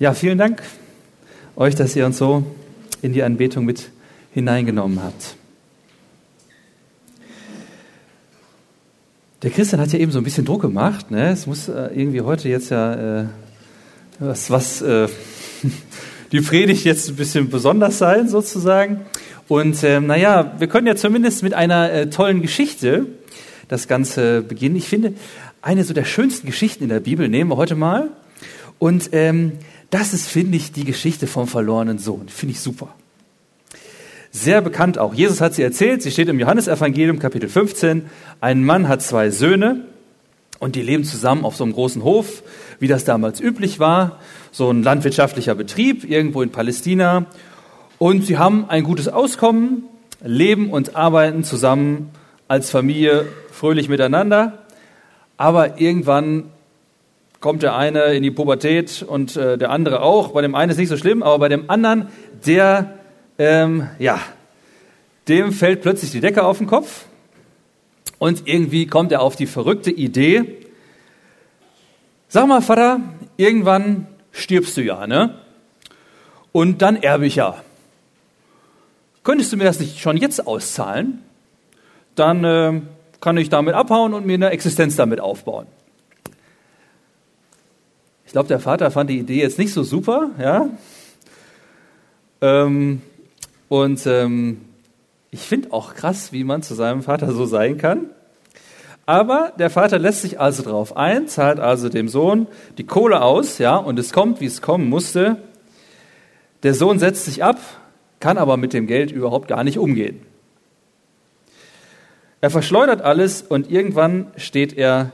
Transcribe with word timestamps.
Ja, 0.00 0.14
vielen 0.14 0.38
Dank 0.38 0.62
euch, 1.56 1.74
dass 1.74 1.96
ihr 1.96 2.06
uns 2.06 2.18
so 2.18 2.44
in 3.02 3.12
die 3.12 3.24
Anbetung 3.24 3.64
mit 3.64 3.90
hineingenommen 4.32 5.02
habt. 5.02 5.34
Der 9.42 9.50
Christian 9.50 9.80
hat 9.80 9.92
ja 9.92 9.98
eben 9.98 10.12
so 10.12 10.18
ein 10.18 10.24
bisschen 10.24 10.44
Druck 10.44 10.62
gemacht. 10.62 11.10
Ne? 11.10 11.30
Es 11.30 11.48
muss 11.48 11.68
äh, 11.68 11.88
irgendwie 11.92 12.20
heute 12.20 12.48
jetzt 12.48 12.70
ja 12.70 13.22
äh, 13.22 13.24
was, 14.20 14.52
was 14.52 14.82
äh, 14.82 15.08
die 16.30 16.42
Predigt 16.42 16.84
jetzt 16.84 17.08
ein 17.08 17.16
bisschen 17.16 17.50
besonders 17.50 17.98
sein, 17.98 18.28
sozusagen. 18.28 19.00
Und 19.48 19.82
ähm, 19.82 20.06
naja, 20.06 20.54
wir 20.60 20.68
können 20.68 20.86
ja 20.86 20.94
zumindest 20.94 21.42
mit 21.42 21.54
einer 21.54 21.90
äh, 21.90 22.08
tollen 22.08 22.40
Geschichte 22.40 23.06
das 23.66 23.88
Ganze 23.88 24.42
beginnen. 24.42 24.76
Ich 24.76 24.86
finde, 24.86 25.14
eine 25.60 25.82
so 25.82 25.92
der 25.92 26.04
schönsten 26.04 26.46
Geschichten 26.46 26.84
in 26.84 26.90
der 26.90 27.00
Bibel 27.00 27.28
nehmen 27.28 27.50
wir 27.50 27.56
heute 27.56 27.74
mal. 27.74 28.10
Und 28.78 29.10
ähm, 29.12 29.52
das 29.90 30.12
ist, 30.12 30.28
finde 30.28 30.56
ich, 30.56 30.72
die 30.72 30.84
Geschichte 30.84 31.26
vom 31.26 31.48
verlorenen 31.48 31.98
Sohn. 31.98 32.28
Finde 32.28 32.52
ich 32.52 32.60
super. 32.60 32.94
Sehr 34.30 34.60
bekannt 34.60 34.98
auch. 34.98 35.14
Jesus 35.14 35.40
hat 35.40 35.54
sie 35.54 35.62
erzählt. 35.62 36.02
Sie 36.02 36.10
steht 36.10 36.28
im 36.28 36.38
Johannesevangelium 36.38 37.18
Kapitel 37.18 37.48
15. 37.48 38.06
Ein 38.40 38.64
Mann 38.64 38.86
hat 38.86 39.02
zwei 39.02 39.30
Söhne 39.30 39.86
und 40.58 40.76
die 40.76 40.82
leben 40.82 41.04
zusammen 41.04 41.44
auf 41.44 41.56
so 41.56 41.64
einem 41.64 41.72
großen 41.72 42.04
Hof, 42.04 42.42
wie 42.78 42.88
das 42.88 43.04
damals 43.04 43.40
üblich 43.40 43.78
war. 43.78 44.18
So 44.52 44.70
ein 44.70 44.82
landwirtschaftlicher 44.82 45.54
Betrieb 45.54 46.04
irgendwo 46.04 46.42
in 46.42 46.50
Palästina. 46.50 47.26
Und 47.98 48.26
sie 48.26 48.38
haben 48.38 48.68
ein 48.68 48.84
gutes 48.84 49.08
Auskommen, 49.08 49.84
leben 50.22 50.70
und 50.70 50.94
arbeiten 50.94 51.42
zusammen 51.42 52.10
als 52.48 52.70
Familie 52.70 53.26
fröhlich 53.50 53.88
miteinander. 53.88 54.64
Aber 55.36 55.80
irgendwann 55.80 56.44
kommt 57.40 57.62
der 57.62 57.76
eine 57.76 58.14
in 58.14 58.22
die 58.22 58.30
Pubertät 58.30 59.04
und 59.06 59.36
äh, 59.36 59.58
der 59.58 59.70
andere 59.70 60.02
auch. 60.02 60.28
Bei 60.32 60.42
dem 60.42 60.54
einen 60.54 60.70
ist 60.70 60.78
nicht 60.78 60.88
so 60.88 60.96
schlimm, 60.96 61.22
aber 61.22 61.38
bei 61.38 61.48
dem 61.48 61.70
anderen, 61.70 62.08
der, 62.46 62.98
ähm, 63.38 63.88
ja, 63.98 64.20
dem 65.28 65.52
fällt 65.52 65.82
plötzlich 65.82 66.10
die 66.10 66.20
Decke 66.20 66.44
auf 66.44 66.58
den 66.58 66.66
Kopf 66.66 67.04
und 68.18 68.48
irgendwie 68.48 68.86
kommt 68.86 69.12
er 69.12 69.22
auf 69.22 69.36
die 69.36 69.46
verrückte 69.46 69.90
Idee, 69.90 70.56
sag 72.28 72.46
mal, 72.48 72.60
Vater, 72.60 73.00
irgendwann 73.36 74.08
stirbst 74.32 74.76
du 74.76 74.82
ja, 74.82 75.06
ne? 75.06 75.34
Und 76.52 76.82
dann 76.82 76.96
erbe 76.96 77.26
ich 77.26 77.36
ja. 77.36 77.62
Könntest 79.22 79.52
du 79.52 79.56
mir 79.56 79.64
das 79.64 79.78
nicht 79.78 80.00
schon 80.00 80.16
jetzt 80.16 80.46
auszahlen? 80.46 81.22
Dann 82.14 82.44
äh, 82.44 82.80
kann 83.20 83.36
ich 83.36 83.48
damit 83.48 83.74
abhauen 83.74 84.14
und 84.14 84.26
mir 84.26 84.34
eine 84.34 84.50
Existenz 84.50 84.96
damit 84.96 85.20
aufbauen. 85.20 85.66
Ich 88.28 88.32
glaube, 88.32 88.48
der 88.48 88.60
Vater 88.60 88.90
fand 88.90 89.08
die 89.08 89.20
Idee 89.20 89.40
jetzt 89.40 89.58
nicht 89.58 89.72
so 89.72 89.82
super, 89.82 90.28
ja. 90.38 90.68
Ähm, 92.42 93.00
und 93.70 94.06
ähm, 94.06 94.60
ich 95.30 95.40
finde 95.40 95.72
auch 95.72 95.94
krass, 95.94 96.30
wie 96.30 96.44
man 96.44 96.60
zu 96.60 96.74
seinem 96.74 97.02
Vater 97.02 97.32
so 97.32 97.46
sein 97.46 97.78
kann. 97.78 98.10
Aber 99.06 99.54
der 99.58 99.70
Vater 99.70 99.98
lässt 99.98 100.20
sich 100.20 100.38
also 100.38 100.62
darauf 100.62 100.94
ein, 100.94 101.26
zahlt 101.26 101.58
also 101.58 101.88
dem 101.88 102.06
Sohn 102.06 102.48
die 102.76 102.84
Kohle 102.84 103.22
aus, 103.22 103.56
ja, 103.56 103.76
und 103.76 103.98
es 103.98 104.12
kommt, 104.12 104.42
wie 104.42 104.46
es 104.46 104.60
kommen 104.60 104.90
musste. 104.90 105.38
Der 106.64 106.74
Sohn 106.74 106.98
setzt 106.98 107.24
sich 107.24 107.42
ab, 107.42 107.58
kann 108.20 108.36
aber 108.36 108.58
mit 108.58 108.74
dem 108.74 108.86
Geld 108.86 109.10
überhaupt 109.10 109.48
gar 109.48 109.64
nicht 109.64 109.78
umgehen. 109.78 110.20
Er 112.42 112.50
verschleudert 112.50 113.00
alles 113.00 113.40
und 113.40 113.70
irgendwann 113.70 114.26
steht 114.36 114.76
er 114.76 115.12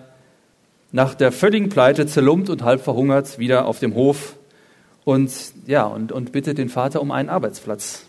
nach 0.95 1.17
der 1.17 1.33
völligen 1.33 1.71
Pleite 1.71 2.07
zerlumpt 2.07 2.49
und 2.49 2.63
halb 2.63 2.81
verhungert 2.81 3.41
wieder 3.41 3.67
auf 3.67 3.81
dem 3.81 3.97
Hof 3.97 4.37
und, 5.05 5.29
ja, 5.67 5.83
und, 5.83 6.13
und 6.13 6.31
bittet 6.31 6.57
den 6.57 6.69
Vater 6.69 7.03
um 7.03 7.11
einen 7.11 7.31
Arbeitsplatz. 7.31 8.07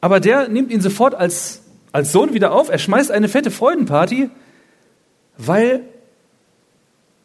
Aber 0.00 0.18
der 0.18 0.48
nimmt 0.48 0.72
ihn 0.72 0.80
sofort 0.80 1.14
als, 1.14 1.62
als 1.92 2.10
Sohn 2.10 2.34
wieder 2.34 2.50
auf. 2.50 2.70
Er 2.70 2.78
schmeißt 2.78 3.12
eine 3.12 3.28
fette 3.28 3.52
Freudenparty, 3.52 4.30
weil, 5.38 5.82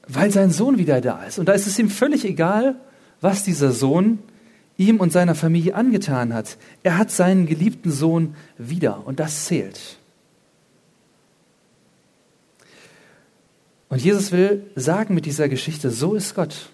weil 0.07 0.29
sein 0.29 0.51
Sohn 0.51 0.77
wieder 0.77 1.01
da 1.01 1.23
ist. 1.23 1.39
Und 1.39 1.49
da 1.49 1.53
ist 1.53 1.65
es 1.65 1.79
ihm 1.79 1.89
völlig 1.89 2.23
egal, 2.23 2.75
was 3.19 3.41
dieser 3.41 3.71
Sohn 3.71 4.19
ihm 4.77 4.99
und 4.99 5.11
seiner 5.11 5.33
Familie 5.33 5.73
angetan 5.73 6.35
hat. 6.35 6.57
Er 6.83 6.99
hat 6.99 7.09
seinen 7.09 7.47
geliebten 7.47 7.89
Sohn 7.89 8.35
wieder 8.59 9.07
und 9.07 9.19
das 9.19 9.45
zählt. 9.45 9.97
Und 13.95 14.03
Jesus 14.03 14.33
will 14.33 14.61
sagen 14.75 15.15
mit 15.15 15.25
dieser 15.25 15.47
Geschichte, 15.47 15.89
so 15.89 16.15
ist 16.15 16.35
Gott. 16.35 16.69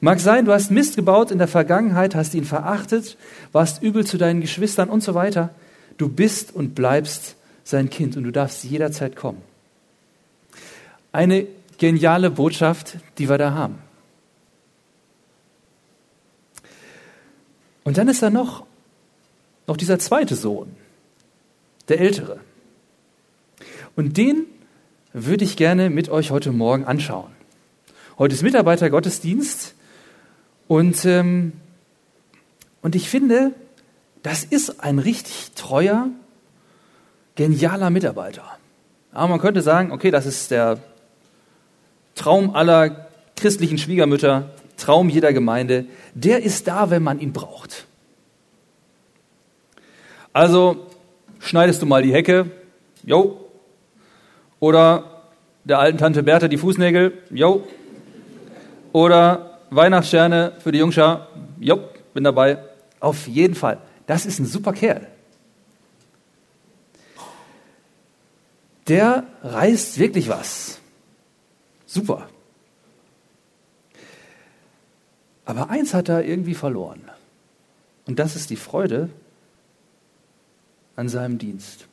Mag 0.00 0.20
sein, 0.20 0.44
du 0.44 0.52
hast 0.52 0.70
Mist 0.70 0.96
gebaut 0.96 1.30
in 1.30 1.38
der 1.38 1.48
Vergangenheit, 1.48 2.14
hast 2.14 2.34
ihn 2.34 2.44
verachtet, 2.44 3.16
warst 3.52 3.82
übel 3.82 4.04
zu 4.04 4.18
deinen 4.18 4.42
Geschwistern 4.42 4.90
und 4.90 5.02
so 5.02 5.14
weiter. 5.14 5.54
Du 5.96 6.10
bist 6.10 6.54
und 6.54 6.74
bleibst 6.74 7.36
sein 7.64 7.88
Kind 7.88 8.18
und 8.18 8.24
du 8.24 8.32
darfst 8.32 8.64
jederzeit 8.64 9.16
kommen. 9.16 9.40
Eine 11.10 11.46
geniale 11.78 12.30
Botschaft, 12.30 12.98
die 13.16 13.30
wir 13.30 13.38
da 13.38 13.54
haben. 13.54 13.78
Und 17.82 17.96
dann 17.96 18.08
ist 18.08 18.22
da 18.22 18.28
noch, 18.28 18.66
noch 19.66 19.78
dieser 19.78 19.98
zweite 19.98 20.34
Sohn, 20.34 20.76
der 21.88 21.98
ältere. 21.98 22.40
Und 23.94 24.18
den 24.18 24.44
würde 25.18 25.44
ich 25.44 25.56
gerne 25.56 25.88
mit 25.88 26.10
euch 26.10 26.30
heute 26.30 26.52
Morgen 26.52 26.84
anschauen. 26.84 27.30
Heute 28.18 28.34
ist 28.34 28.42
Mitarbeitergottesdienst 28.42 29.74
und, 30.68 31.06
ähm, 31.06 31.52
und 32.82 32.94
ich 32.94 33.08
finde, 33.08 33.52
das 34.22 34.44
ist 34.44 34.80
ein 34.80 34.98
richtig 34.98 35.52
treuer, 35.54 36.08
genialer 37.34 37.88
Mitarbeiter. 37.88 38.44
Aber 39.10 39.28
man 39.28 39.40
könnte 39.40 39.62
sagen, 39.62 39.90
okay, 39.90 40.10
das 40.10 40.26
ist 40.26 40.50
der 40.50 40.80
Traum 42.14 42.54
aller 42.54 43.08
christlichen 43.36 43.78
Schwiegermütter, 43.78 44.50
Traum 44.76 45.08
jeder 45.08 45.32
Gemeinde. 45.32 45.86
Der 46.14 46.42
ist 46.42 46.68
da, 46.68 46.90
wenn 46.90 47.02
man 47.02 47.20
ihn 47.20 47.32
braucht. 47.32 47.86
Also 50.34 50.88
schneidest 51.38 51.80
du 51.80 51.86
mal 51.86 52.02
die 52.02 52.12
Hecke, 52.12 52.50
jo, 53.02 53.45
oder 54.60 55.22
der 55.64 55.78
alten 55.78 55.98
Tante 55.98 56.22
Bertha 56.22 56.48
die 56.48 56.58
Fußnägel, 56.58 57.22
jo. 57.30 57.66
Oder 58.92 59.58
Weihnachtssterne 59.70 60.52
für 60.60 60.72
die 60.72 60.78
Jungschar, 60.78 61.28
jo, 61.58 61.80
bin 62.14 62.24
dabei. 62.24 62.58
Auf 63.00 63.26
jeden 63.26 63.54
Fall. 63.54 63.78
Das 64.06 64.24
ist 64.24 64.38
ein 64.38 64.46
super 64.46 64.72
Kerl. 64.72 65.06
Der 68.88 69.24
reißt 69.42 69.98
wirklich 69.98 70.28
was. 70.28 70.78
Super. 71.86 72.28
Aber 75.44 75.70
eins 75.70 75.94
hat 75.94 76.08
er 76.08 76.24
irgendwie 76.24 76.54
verloren. 76.54 77.02
Und 78.06 78.18
das 78.18 78.36
ist 78.36 78.50
die 78.50 78.56
Freude 78.56 79.10
an 80.94 81.08
seinem 81.08 81.38
Dienst. 81.38 81.86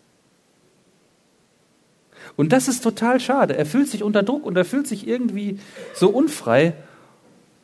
Und 2.36 2.52
das 2.52 2.68
ist 2.68 2.84
total 2.84 3.20
schade. 3.20 3.56
Er 3.56 3.66
fühlt 3.66 3.90
sich 3.90 4.04
unter 4.04 4.24
Druck 4.24 4.46
und 4.46 4.58
er 4.58 4.66
fühlt 4.66 4.88
sich 4.88 5.08
irgendwie 5.08 5.60
so 5.94 6.10
unfrei. 6.10 6.74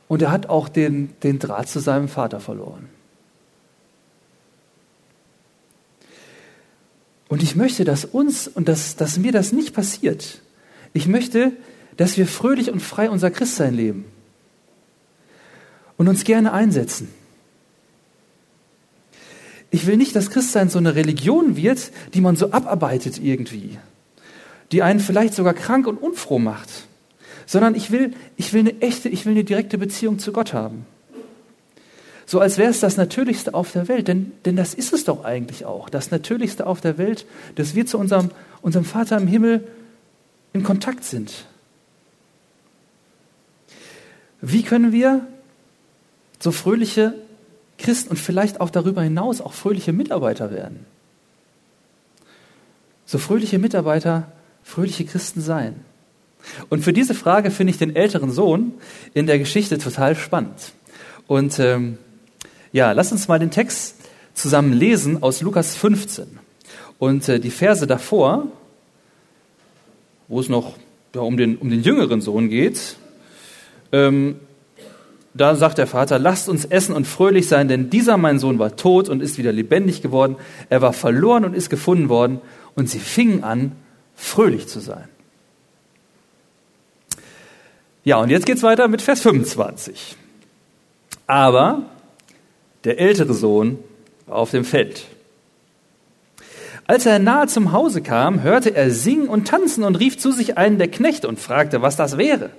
Und 0.08 0.22
er 0.22 0.32
hat 0.32 0.50
auch 0.50 0.70
den, 0.70 1.10
den 1.24 1.40
Draht 1.40 1.70
zu 1.70 1.80
seinem 1.80 2.08
Vater 2.08 2.40
verloren. 2.40 2.90
Und 7.28 7.44
ich 7.44 7.56
möchte, 7.56 7.84
dass 7.84 8.06
uns 8.06 8.48
und 8.48 8.68
dass, 8.68 8.96
dass 8.96 9.18
mir 9.18 9.32
das 9.32 9.52
nicht 9.52 9.74
passiert. 9.74 10.42
Ich 10.94 11.08
möchte, 11.08 11.52
dass 11.96 12.18
wir 12.18 12.26
fröhlich 12.26 12.72
und 12.72 12.80
frei 12.80 13.10
unser 13.10 13.30
Christsein 13.30 13.76
leben 13.76 14.06
und 15.98 16.08
uns 16.08 16.24
gerne 16.24 16.54
einsetzen. 16.54 17.10
Ich 19.70 19.86
will 19.86 19.98
nicht, 19.98 20.16
dass 20.16 20.32
Christsein 20.32 20.70
so 20.70 20.80
eine 20.80 20.96
Religion 20.96 21.56
wird, 21.56 21.92
die 22.16 22.22
man 22.22 22.36
so 22.36 22.52
abarbeitet 22.52 23.20
irgendwie 23.20 23.78
die 24.72 24.84
einen 24.84 25.00
vielleicht 25.00 25.34
sogar 25.34 25.54
krank 25.54 25.88
und 25.88 25.98
unfroh 25.98 26.40
macht, 26.40 26.70
sondern 27.46 27.76
ich 27.76 27.92
will, 27.92 28.14
ich 28.38 28.54
will 28.54 28.62
eine 28.62 28.82
echte, 28.82 29.10
ich 29.10 29.26
will 29.26 29.34
eine 29.34 29.44
direkte 29.44 29.78
Beziehung 29.78 30.20
zu 30.20 30.32
Gott 30.32 30.54
haben. 30.54 30.86
So 32.26 32.40
als 32.40 32.60
wäre 32.60 32.70
es 32.70 32.80
das 32.80 32.96
Natürlichste 32.96 33.56
auf 33.56 33.72
der 33.72 33.88
Welt, 33.88 34.08
denn, 34.08 34.32
denn 34.46 34.56
das 34.56 34.76
ist 34.76 34.94
es 34.94 35.04
doch 35.04 35.26
eigentlich 35.26 35.66
auch, 35.66 35.90
das 35.90 36.12
Natürlichste 36.12 36.68
auf 36.68 36.80
der 36.80 37.00
Welt, 37.00 37.26
dass 37.56 37.74
wir 37.74 37.88
zu 37.88 37.98
unserem, 37.98 38.30
unserem 38.62 38.86
Vater 38.86 39.18
im 39.18 39.26
Himmel 39.26 39.68
in 40.54 40.62
Kontakt 40.62 41.04
sind. 41.04 41.46
Wie 44.42 44.62
können 44.62 44.92
wir 44.92 45.26
so 46.40 46.52
fröhliche 46.52 47.16
Christen 47.80 48.12
und 48.12 48.18
vielleicht 48.18 48.62
auch 48.62 48.70
darüber 48.70 49.02
hinaus 49.02 49.42
auch 49.42 49.54
fröhliche 49.54 49.92
Mitarbeiter 49.92 50.52
werden? 50.52 50.86
So 53.08 53.18
fröhliche 53.18 53.58
Mitarbeiter 53.58 54.32
fröhliche 54.70 55.04
Christen 55.04 55.42
sein. 55.42 55.76
Und 56.70 56.84
für 56.84 56.94
diese 56.94 57.16
Frage 57.16 57.50
finde 57.50 57.72
ich 57.72 57.80
den 57.80 57.96
älteren 57.96 58.32
Sohn 58.32 58.74
in 59.14 59.26
der 59.26 59.40
Geschichte 59.40 59.80
total 59.80 60.16
spannend. 60.16 60.74
Und 61.28 61.60
ähm, 61.60 61.98
ja, 62.72 62.92
lass 62.92 63.12
uns 63.12 63.28
mal 63.28 63.40
den 63.40 63.50
Text 63.50 63.96
zusammen 64.36 64.72
lesen 64.72 65.24
aus 65.24 65.42
Lukas 65.42 65.76
15. 65.76 66.28
Und 67.00 67.28
äh, 67.28 67.40
die 67.40 67.50
Verse 67.50 67.88
davor, 67.88 68.48
wo 70.28 70.40
es 70.40 70.50
noch 70.50 70.76
ja, 71.16 71.22
um, 71.22 71.36
den, 71.36 71.58
um 71.58 71.70
den 71.70 71.82
jüngeren 71.82 72.22
Sohn 72.22 72.50
geht, 72.50 72.96
ähm, 73.92 74.36
da 75.34 75.56
sagt 75.56 75.80
der 75.80 75.88
Vater, 75.88 76.20
lasst 76.20 76.48
uns 76.48 76.66
essen 76.66 76.94
und 76.94 77.08
fröhlich 77.08 77.48
sein, 77.48 77.68
denn 77.68 77.90
dieser 77.90 78.18
mein 78.18 78.40
Sohn 78.40 78.60
war 78.60 78.76
tot 78.76 79.10
und 79.10 79.22
ist 79.22 79.38
wieder 79.38 79.52
lebendig 79.52 80.02
geworden. 80.02 80.36
Er 80.70 80.82
war 80.82 80.94
verloren 80.94 81.44
und 81.44 81.56
ist 81.56 81.70
gefunden 81.70 82.10
worden. 82.10 82.40
Und 82.76 82.90
sie 82.90 83.00
fingen 83.00 83.44
an, 83.44 83.72
fröhlich 84.20 84.68
zu 84.68 84.80
sein. 84.80 85.08
Ja, 88.04 88.18
und 88.18 88.30
jetzt 88.30 88.46
geht's 88.46 88.64
weiter 88.64 88.88
mit 88.88 89.02
Vers 89.02 89.22
25. 89.22 90.16
Aber 91.28 91.84
der 92.84 93.00
ältere 93.00 93.34
Sohn 93.34 93.80
war 94.26 94.38
auf 94.38 94.52
dem 94.52 94.66
Feld. 94.66 95.06
Als 96.86 97.06
er 97.06 97.20
nahe 97.20 97.48
zum 97.48 97.72
Hause 97.72 98.02
kam, 98.02 98.42
hörte 98.42 98.76
er 98.76 98.90
singen 98.92 99.28
und 99.28 99.48
tanzen 99.48 99.84
und 99.84 99.96
rief 99.96 100.18
zu 100.18 100.32
sich 100.32 100.58
einen 100.58 100.80
der 100.80 100.90
Knechte 100.90 101.28
und 101.28 101.40
fragte, 101.40 101.82
was 101.82 101.96
das 101.96 102.18
wäre. 102.18 102.50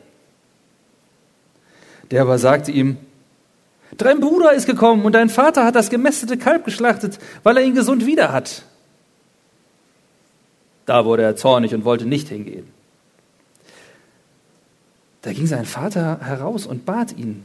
Der 2.11 2.23
aber 2.23 2.39
sagte 2.39 2.71
ihm, 2.71 2.97
Dein 3.97 4.21
Bruder 4.21 4.53
ist 4.53 4.67
gekommen 4.67 5.05
und 5.05 5.15
dein 5.17 5.29
Vater 5.29 5.65
hat 5.65 5.75
das 5.75 5.91
gemästete 5.91 6.39
Kalb 6.39 6.65
geschlachtet, 6.65 7.19
weil 7.43 7.57
er 7.57 7.65
ihn 7.65 7.75
gesund 7.75 8.07
wieder 8.07 8.33
hat. 8.33 8.63
Da 10.91 11.05
wurde 11.05 11.23
er 11.23 11.37
zornig 11.37 11.73
und 11.73 11.85
wollte 11.85 12.05
nicht 12.05 12.31
hingehen. 12.31 12.67
Da 15.23 15.33
ging 15.33 15.47
sein 15.47 15.65
Vater 15.65 16.19
heraus 16.21 16.67
und 16.67 16.85
bat 16.85 17.17
ihn. 17.17 17.45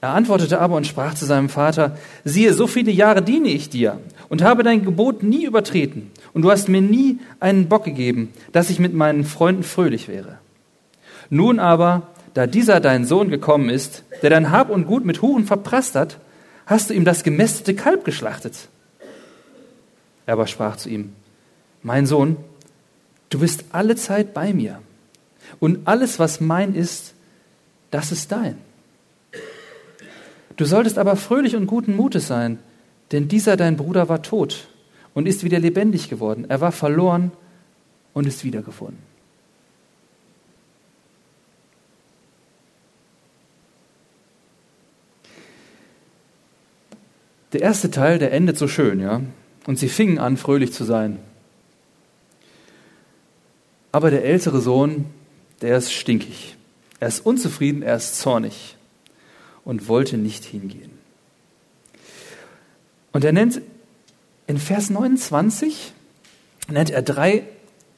Er 0.00 0.14
antwortete 0.14 0.58
aber 0.58 0.76
und 0.76 0.86
sprach 0.86 1.12
zu 1.12 1.26
seinem 1.26 1.50
Vater, 1.50 1.98
siehe, 2.24 2.54
so 2.54 2.66
viele 2.66 2.90
Jahre 2.90 3.20
diene 3.20 3.48
ich 3.48 3.68
dir 3.68 4.00
und 4.30 4.40
habe 4.40 4.62
dein 4.62 4.86
Gebot 4.86 5.22
nie 5.22 5.44
übertreten, 5.44 6.10
und 6.32 6.40
du 6.40 6.50
hast 6.50 6.70
mir 6.70 6.80
nie 6.80 7.18
einen 7.40 7.68
Bock 7.68 7.84
gegeben, 7.84 8.32
dass 8.52 8.70
ich 8.70 8.78
mit 8.78 8.94
meinen 8.94 9.26
Freunden 9.26 9.62
fröhlich 9.62 10.08
wäre. 10.08 10.38
Nun 11.28 11.58
aber, 11.58 12.04
da 12.32 12.46
dieser 12.46 12.80
dein 12.80 13.04
Sohn 13.04 13.28
gekommen 13.28 13.68
ist, 13.68 14.04
der 14.22 14.30
dein 14.30 14.50
Hab 14.50 14.70
und 14.70 14.86
Gut 14.86 15.04
mit 15.04 15.20
Huren 15.20 15.44
verprasst 15.44 15.94
hat, 15.94 16.16
hast 16.64 16.88
du 16.88 16.94
ihm 16.94 17.04
das 17.04 17.22
gemästete 17.22 17.74
Kalb 17.74 18.06
geschlachtet. 18.06 18.68
Er 20.24 20.32
aber 20.32 20.46
sprach 20.46 20.76
zu 20.76 20.88
ihm, 20.88 21.12
mein 21.82 22.06
Sohn, 22.06 22.36
du 23.30 23.38
bist 23.38 23.64
alle 23.70 23.96
Zeit 23.96 24.34
bei 24.34 24.52
mir, 24.52 24.80
und 25.60 25.86
alles, 25.86 26.18
was 26.18 26.40
mein 26.40 26.74
ist, 26.74 27.14
das 27.90 28.12
ist 28.12 28.32
dein. 28.32 28.58
Du 30.56 30.64
solltest 30.64 30.98
aber 30.98 31.16
fröhlich 31.16 31.56
und 31.56 31.66
guten 31.66 31.96
Mutes 31.96 32.26
sein, 32.26 32.58
denn 33.10 33.28
dieser 33.28 33.56
dein 33.56 33.76
Bruder 33.76 34.08
war 34.08 34.22
tot 34.22 34.68
und 35.14 35.26
ist 35.26 35.44
wieder 35.44 35.58
lebendig 35.58 36.08
geworden. 36.08 36.46
Er 36.48 36.60
war 36.60 36.72
verloren 36.72 37.32
und 38.14 38.26
ist 38.26 38.44
wiedergefunden. 38.44 38.98
Der 47.52 47.60
erste 47.60 47.90
Teil, 47.90 48.18
der 48.18 48.32
endet 48.32 48.56
so 48.56 48.66
schön, 48.66 48.98
ja. 49.00 49.20
Und 49.66 49.78
sie 49.78 49.88
fingen 49.88 50.18
an, 50.18 50.38
fröhlich 50.38 50.72
zu 50.72 50.84
sein. 50.84 51.18
Aber 53.92 54.10
der 54.10 54.24
ältere 54.24 54.60
Sohn, 54.60 55.04
der 55.60 55.76
ist 55.76 55.92
stinkig. 55.92 56.56
Er 56.98 57.08
ist 57.08 57.24
unzufrieden, 57.24 57.82
er 57.82 57.96
ist 57.96 58.18
zornig 58.18 58.76
und 59.64 59.88
wollte 59.88 60.16
nicht 60.16 60.44
hingehen. 60.44 60.90
Und 63.12 63.24
er 63.24 63.32
nennt 63.32 63.60
in 64.46 64.58
Vers 64.58 64.90
29 64.90 65.92
nennt 66.68 66.90
er 66.90 67.02
drei 67.02 67.44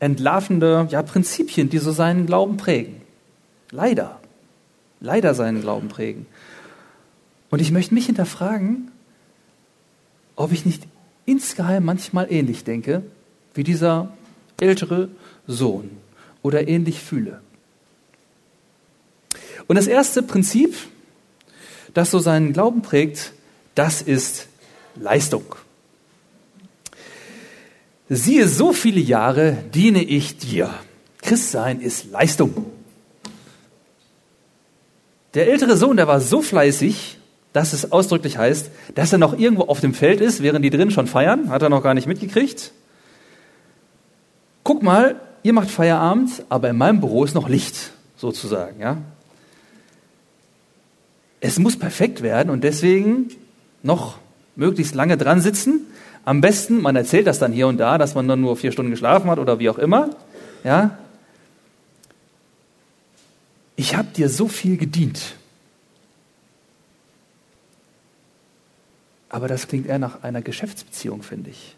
entlarvende 0.01 0.87
ja, 0.91 1.03
Prinzipien, 1.03 1.71
die 1.71 1.79
so 1.79 1.93
seinen 1.93 2.27
Glauben 2.27 2.57
prägen. 2.57 3.01
Leider, 3.71 4.21
leider 5.01 5.35
seinen 5.35 5.61
Glauben 5.63 5.89
prägen. 5.89 6.27
Und 7.51 7.61
ich 7.61 7.71
möchte 7.71 7.95
mich 7.95 8.07
hinterfragen, 8.07 8.91
ob 10.37 10.53
ich 10.53 10.67
nicht 10.67 10.83
insgeheim 11.27 11.85
manchmal 11.85 12.31
ähnlich 12.31 12.65
denke 12.65 13.03
wie 13.55 13.65
dieser 13.65 14.13
ältere 14.61 15.09
Sohn 15.47 15.91
oder 16.43 16.69
ähnlich 16.69 17.01
fühle. 17.01 17.41
Und 19.67 19.77
das 19.77 19.87
erste 19.87 20.23
Prinzip, 20.23 20.77
das 21.95 22.11
so 22.11 22.19
seinen 22.19 22.53
Glauben 22.53 22.83
prägt, 22.83 23.33
das 23.75 24.03
ist 24.03 24.49
Leistung. 24.97 25.45
Siehe, 28.09 28.49
so 28.49 28.73
viele 28.73 29.01
Jahre 29.01 29.57
diene 29.73 30.03
ich 30.03 30.37
dir. 30.37 30.73
Christsein 31.23 31.81
ist 31.81 32.11
Leistung. 32.11 32.67
Der 35.33 35.49
ältere 35.49 35.77
Sohn, 35.77 35.97
der 35.97 36.07
war 36.07 36.21
so 36.21 36.43
fleißig, 36.43 37.19
dass 37.55 37.73
es 37.73 37.93
ausdrücklich 37.93 38.37
heißt, 38.37 38.71
dass 38.95 39.13
er 39.13 39.19
noch 39.19 39.39
irgendwo 39.39 39.65
auf 39.65 39.81
dem 39.81 39.95
Feld 39.95 40.21
ist, 40.21 40.43
während 40.43 40.65
die 40.65 40.71
drin 40.71 40.91
schon 40.91 41.07
feiern, 41.07 41.51
hat 41.51 41.63
er 41.63 41.71
noch 41.71 41.83
gar 41.83 41.95
nicht 41.95 42.07
mitgekriegt. 42.07 42.73
Guck 44.65 44.83
mal, 44.83 45.21
ihr 45.45 45.53
macht 45.53 45.71
Feierabend, 45.71 46.45
aber 46.49 46.71
in 46.71 46.77
meinem 46.77 46.99
Büro 46.99 47.25
ist 47.25 47.35
noch 47.35 47.49
Licht, 47.49 47.93
sozusagen, 48.17 48.81
ja 48.81 48.99
es 51.45 51.59
muss 51.59 51.79
perfekt 51.79 52.23
werden 52.23 52.49
und 52.49 52.65
deswegen 52.65 53.29
noch 53.83 54.17
möglichst 54.57 54.95
lange 54.95 55.19
dran 55.19 55.43
sitzen. 55.43 55.87
Am 56.25 56.41
besten, 56.41 56.81
man 56.81 56.97
erzählt 56.97 57.27
das 57.27 57.39
dann 57.39 57.53
hier 57.53 57.69
und 57.69 57.77
da, 57.77 57.99
dass 57.99 58.15
man 58.15 58.27
dann 58.27 58.41
nur 58.41 58.57
vier 58.57 58.73
Stunden 58.73 58.91
geschlafen 58.91 59.29
hat 59.29 59.39
oder 59.39 59.59
wie 59.59 59.69
auch 59.69 59.77
immer. 59.77 60.09
Ja. 60.65 60.97
Ich 63.77 63.95
habe 63.95 64.09
dir 64.17 64.31
so 64.31 64.49
viel 64.49 64.79
gedient. 64.79 65.37
Aber 69.29 69.47
das 69.47 69.69
klingt 69.69 69.87
eher 69.87 69.99
nach 69.99 70.23
einer 70.23 70.41
Geschäftsbeziehung, 70.41 71.23
finde 71.23 71.51
ich. 71.51 71.77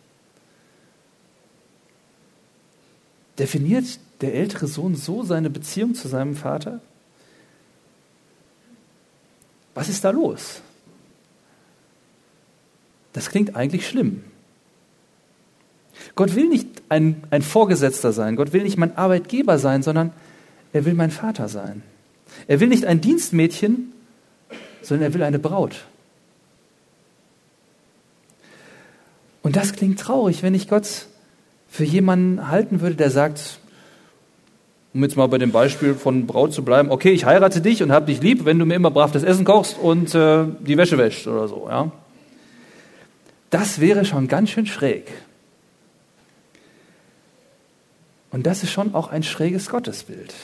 Definiert 3.39 3.85
der 4.21 4.35
ältere 4.35 4.67
Sohn 4.67 4.95
so 4.95 5.23
seine 5.23 5.51
Beziehung 5.51 5.95
zu 5.95 6.09
seinem 6.09 6.37
Vater? 6.37 6.81
Was 9.75 9.89
ist 9.89 10.05
da 10.05 10.11
los? 10.11 10.63
Das 13.13 13.31
klingt 13.31 13.57
eigentlich 13.57 13.87
schlimm. 13.87 14.25
Gott 16.15 16.35
will 16.35 16.49
nicht 16.49 16.69
ein, 16.89 17.23
ein 17.31 17.43
Vorgesetzter 17.43 18.13
sein, 18.13 18.37
Gott 18.37 18.53
will 18.53 18.63
nicht 18.63 18.77
mein 18.77 18.97
Arbeitgeber 18.97 19.59
sein, 19.59 19.83
sondern 19.83 20.13
er 20.73 20.85
will 20.85 20.95
mein 20.95 21.11
Vater 21.11 21.49
sein. 21.49 21.83
Er 22.47 22.61
will 22.61 22.69
nicht 22.69 22.85
ein 22.85 23.01
Dienstmädchen, 23.01 23.93
sondern 24.83 25.11
er 25.11 25.15
will 25.15 25.23
eine 25.23 25.39
Braut. 25.39 25.87
Und 29.43 29.57
das 29.57 29.73
klingt 29.73 30.01
traurig, 30.01 30.43
wenn 30.43 30.55
ich 30.55 30.69
Gott 30.69 31.07
für 31.77 31.85
jemanden 31.85 32.49
halten 32.49 32.81
würde, 32.81 32.97
der 32.97 33.11
sagt, 33.11 33.59
um 34.95 35.03
jetzt 35.03 35.15
mal 35.15 35.27
bei 35.27 35.37
dem 35.37 35.53
Beispiel 35.53 35.95
von 35.95 36.27
Braut 36.27 36.55
zu 36.55 36.65
bleiben, 36.65 36.91
okay, 36.91 37.11
ich 37.11 37.27
heirate 37.27 37.61
dich 37.61 37.83
und 37.83 37.93
hab 37.93 38.07
dich 38.07 38.23
lieb, 38.23 38.47
wenn 38.47 38.59
du 38.59 38.65
mir 38.65 38.77
immer 38.77 38.91
brav 38.91 39.13
das 39.13 39.23
Essen 39.23 39.45
kochst 39.45 39.79
und 39.79 40.15
äh, 40.15 40.47
die 40.61 40.79
Wäsche 40.79 40.97
wäschst 40.97 41.27
oder 41.27 41.49
so, 41.49 41.67
ja. 41.69 41.93
Das 43.51 43.79
wäre 43.79 44.07
schon 44.07 44.27
ganz 44.27 44.49
schön 44.49 44.65
schräg. 44.65 45.13
Und 48.31 48.47
das 48.47 48.63
ist 48.63 48.71
schon 48.71 48.95
auch 48.95 49.09
ein 49.09 49.23
schräges 49.23 49.69
Gottesbild. 49.69 50.35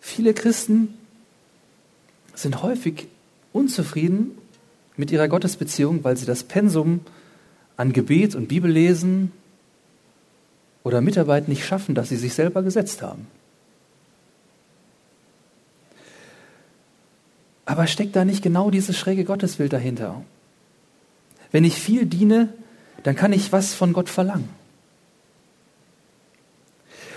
Viele 0.00 0.32
Christen 0.32 0.94
sind 2.34 2.62
häufig 2.62 3.08
unzufrieden 3.52 4.38
mit 4.96 5.10
ihrer 5.10 5.26
Gottesbeziehung, 5.26 6.04
weil 6.04 6.16
sie 6.16 6.24
das 6.24 6.44
Pensum 6.44 7.00
an 7.76 7.92
Gebet 7.92 8.34
und 8.34 8.48
Bibellesen 8.48 9.32
oder 10.82 11.00
Mitarbeit 11.00 11.48
nicht 11.48 11.64
schaffen, 11.64 11.94
das 11.94 12.08
sie 12.08 12.16
sich 12.16 12.34
selber 12.34 12.62
gesetzt 12.62 13.02
haben. 13.02 13.26
Aber 17.66 17.86
steckt 17.86 18.14
da 18.14 18.24
nicht 18.24 18.42
genau 18.42 18.70
dieses 18.70 18.96
schräge 18.96 19.24
Gottesbild 19.24 19.72
dahinter? 19.72 20.22
Wenn 21.50 21.64
ich 21.64 21.76
viel 21.76 22.04
diene, 22.04 22.52
dann 23.02 23.16
kann 23.16 23.32
ich 23.32 23.52
was 23.52 23.74
von 23.74 23.92
Gott 23.92 24.08
verlangen. 24.08 24.48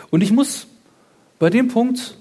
Und 0.10 0.22
ich 0.22 0.32
muss 0.32 0.68
bei 1.40 1.50
dem 1.50 1.68
Punkt 1.68 2.18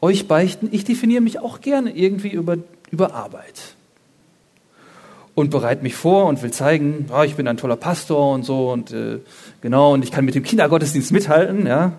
euch 0.00 0.28
beichten, 0.28 0.68
ich 0.70 0.84
definiere 0.84 1.22
mich 1.22 1.38
auch 1.38 1.62
gerne 1.62 1.96
irgendwie 1.96 2.30
über, 2.30 2.58
über 2.90 3.14
Arbeit. 3.14 3.73
Und 5.34 5.50
bereite 5.50 5.82
mich 5.82 5.94
vor 5.94 6.26
und 6.26 6.42
will 6.42 6.52
zeigen, 6.52 7.06
oh, 7.12 7.22
ich 7.22 7.34
bin 7.34 7.48
ein 7.48 7.56
toller 7.56 7.76
Pastor 7.76 8.32
und 8.34 8.44
so 8.44 8.70
und 8.70 8.92
äh, 8.92 9.18
genau 9.60 9.92
und 9.92 10.04
ich 10.04 10.12
kann 10.12 10.24
mit 10.24 10.34
dem 10.34 10.42
Kindergottesdienst 10.42 11.12
mithalten, 11.12 11.66
ja. 11.66 11.92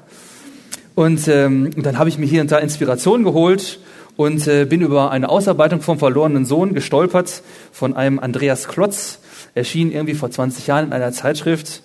Und, 0.95 1.27
ähm, 1.27 1.71
und 1.75 1.85
dann 1.85 1.97
habe 1.97 2.07
ich 2.07 2.17
mir 2.17 2.25
hier 2.25 2.41
und 2.41 2.51
da 2.51 2.57
Inspiration 2.59 3.23
geholt 3.23 3.79
und 4.15 4.47
äh, 4.47 4.63
bin 4.63 4.81
über 4.81 5.11
eine 5.11 5.27
Ausarbeitung 5.27 5.81
vom 5.81 5.99
verlorenen 5.99 6.45
Sohn 6.45 6.73
gestolpert 6.73 7.43
von 7.73 7.93
einem 7.93 8.19
Andreas 8.19 8.69
Klotz, 8.69 9.19
erschien 9.55 9.91
irgendwie 9.91 10.13
vor 10.13 10.31
20 10.31 10.67
Jahren 10.67 10.85
in 10.85 10.93
einer 10.93 11.11
Zeitschrift, 11.11 11.83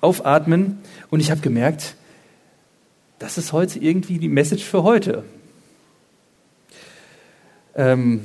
Aufatmen 0.00 0.78
und 1.10 1.20
ich 1.20 1.30
habe 1.30 1.40
gemerkt, 1.40 1.96
das 3.18 3.38
ist 3.38 3.52
heute 3.52 3.78
irgendwie 3.78 4.18
die 4.18 4.28
Message 4.28 4.64
für 4.64 4.82
heute. 4.82 5.24
Ähm, 7.74 8.20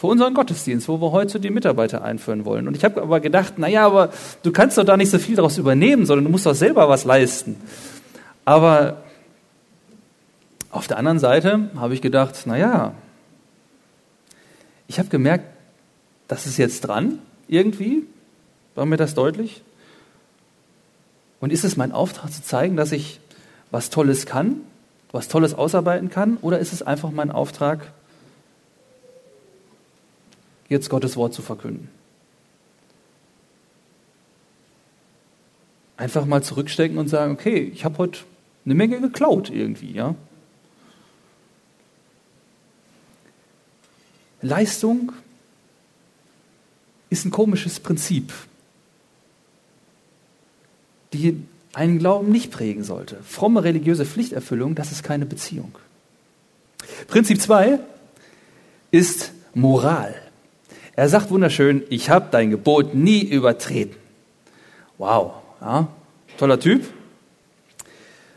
für 0.00 0.06
unseren 0.06 0.32
Gottesdienst, 0.32 0.88
wo 0.88 0.98
wir 0.98 1.12
heute 1.12 1.38
die 1.40 1.50
Mitarbeiter 1.50 2.02
einführen 2.02 2.46
wollen. 2.46 2.66
Und 2.66 2.74
ich 2.74 2.86
habe 2.86 3.02
aber 3.02 3.20
gedacht, 3.20 3.58
naja, 3.58 3.84
aber 3.84 4.08
du 4.42 4.50
kannst 4.50 4.78
doch 4.78 4.84
da 4.84 4.96
nicht 4.96 5.10
so 5.10 5.18
viel 5.18 5.36
daraus 5.36 5.58
übernehmen, 5.58 6.06
sondern 6.06 6.24
du 6.24 6.30
musst 6.30 6.46
doch 6.46 6.54
selber 6.54 6.88
was 6.88 7.04
leisten. 7.04 7.56
Aber 8.46 9.02
auf 10.70 10.88
der 10.88 10.96
anderen 10.96 11.18
Seite 11.18 11.68
habe 11.76 11.92
ich 11.92 12.00
gedacht, 12.00 12.46
naja, 12.46 12.94
ich 14.88 14.98
habe 14.98 15.10
gemerkt, 15.10 15.44
das 16.28 16.46
ist 16.46 16.56
jetzt 16.56 16.80
dran, 16.80 17.18
irgendwie, 17.46 18.04
war 18.76 18.86
mir 18.86 18.96
das 18.96 19.12
deutlich? 19.12 19.62
Und 21.40 21.52
ist 21.52 21.64
es 21.64 21.76
mein 21.76 21.92
Auftrag 21.92 22.32
zu 22.32 22.42
zeigen, 22.42 22.74
dass 22.74 22.92
ich 22.92 23.20
was 23.70 23.90
Tolles 23.90 24.24
kann, 24.24 24.62
was 25.12 25.28
Tolles 25.28 25.52
ausarbeiten 25.52 26.08
kann, 26.08 26.38
oder 26.40 26.58
ist 26.58 26.72
es 26.72 26.80
einfach 26.80 27.10
mein 27.10 27.30
Auftrag, 27.30 27.92
jetzt 30.70 30.88
Gottes 30.88 31.16
Wort 31.16 31.34
zu 31.34 31.42
verkünden. 31.42 31.90
Einfach 35.98 36.24
mal 36.24 36.42
zurückstecken 36.42 36.96
und 36.96 37.08
sagen, 37.08 37.34
okay, 37.34 37.70
ich 37.74 37.84
habe 37.84 37.98
heute 37.98 38.20
eine 38.64 38.74
Menge 38.74 39.00
geklaut 39.02 39.50
irgendwie, 39.50 39.92
ja. 39.92 40.14
Leistung 44.40 45.12
ist 47.10 47.26
ein 47.26 47.30
komisches 47.30 47.80
Prinzip, 47.80 48.32
die 51.12 51.42
einen 51.74 51.98
Glauben 51.98 52.30
nicht 52.30 52.50
prägen 52.50 52.84
sollte. 52.84 53.22
Fromme 53.22 53.62
religiöse 53.64 54.06
Pflichterfüllung, 54.06 54.74
das 54.74 54.92
ist 54.92 55.02
keine 55.02 55.26
Beziehung. 55.26 55.76
Prinzip 57.08 57.40
2 57.40 57.80
ist 58.90 59.32
Moral. 59.52 60.14
Er 61.00 61.08
sagt 61.08 61.30
wunderschön, 61.30 61.82
ich 61.88 62.10
habe 62.10 62.26
dein 62.30 62.50
Gebot 62.50 62.94
nie 62.94 63.22
übertreten. 63.22 63.96
Wow, 64.98 65.32
ja, 65.62 65.88
toller 66.36 66.60
Typ. 66.60 66.84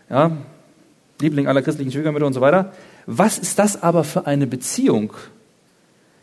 Ja, 0.09 0.37
Liebling 1.19 1.47
aller 1.47 1.61
christlichen 1.61 1.91
Schwiegermütter 1.91 2.25
und 2.25 2.31
so 2.31 2.39
weiter. 2.39 2.71
Was 3.05 3.37
ist 3.37 3.59
das 3.59 3.83
aber 3.83 4.05
für 4.05 4.27
eine 4.27 4.47
Beziehung, 4.47 5.11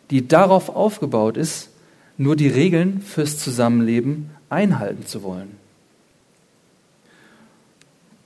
die 0.09 0.29
darauf 0.29 0.75
aufgebaut 0.75 1.37
ist, 1.37 1.69
nur 2.17 2.37
die 2.37 2.49
Regeln 2.49 3.03
fürs 3.03 3.37
Zusammenleben 3.37 4.31
einhalten 4.49 5.05
zu 5.05 5.23
wollen? 5.23 5.59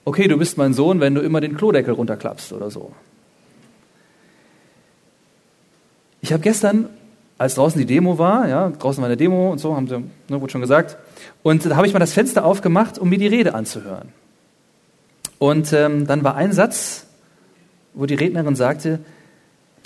Okay, 0.04 0.28
du 0.28 0.38
bist 0.38 0.56
mein 0.56 0.72
Sohn, 0.72 1.00
wenn 1.00 1.16
du 1.16 1.20
immer 1.20 1.40
den 1.40 1.56
Klodeckel 1.56 1.94
runterklappst 1.94 2.52
oder 2.52 2.70
so. 2.70 2.92
Ich 6.20 6.32
habe 6.32 6.44
gestern 6.44 6.88
als 7.36 7.54
draußen 7.56 7.78
die 7.78 7.86
Demo 7.86 8.18
war, 8.18 8.48
ja, 8.48 8.70
draußen 8.70 9.02
war 9.02 9.08
eine 9.08 9.16
Demo 9.16 9.50
und 9.50 9.58
so, 9.58 9.74
haben 9.74 9.88
sie, 9.88 9.98
ne, 9.98 10.40
wurde 10.40 10.52
schon 10.52 10.60
gesagt. 10.60 10.96
Und 11.42 11.66
da 11.66 11.76
habe 11.76 11.86
ich 11.86 11.92
mal 11.92 11.98
das 11.98 12.12
Fenster 12.12 12.44
aufgemacht, 12.44 12.98
um 12.98 13.08
mir 13.08 13.18
die 13.18 13.26
Rede 13.26 13.54
anzuhören. 13.54 14.08
Und 15.38 15.72
ähm, 15.72 16.06
dann 16.06 16.22
war 16.22 16.36
ein 16.36 16.52
Satz, 16.52 17.06
wo 17.92 18.06
die 18.06 18.14
Rednerin 18.14 18.56
sagte, 18.56 19.00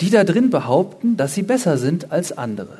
die 0.01 0.09
da 0.09 0.23
drin 0.23 0.49
behaupten, 0.49 1.17
dass 1.17 1.33
sie 1.33 1.41
besser 1.41 1.77
sind 1.77 2.11
als 2.11 2.37
andere. 2.37 2.77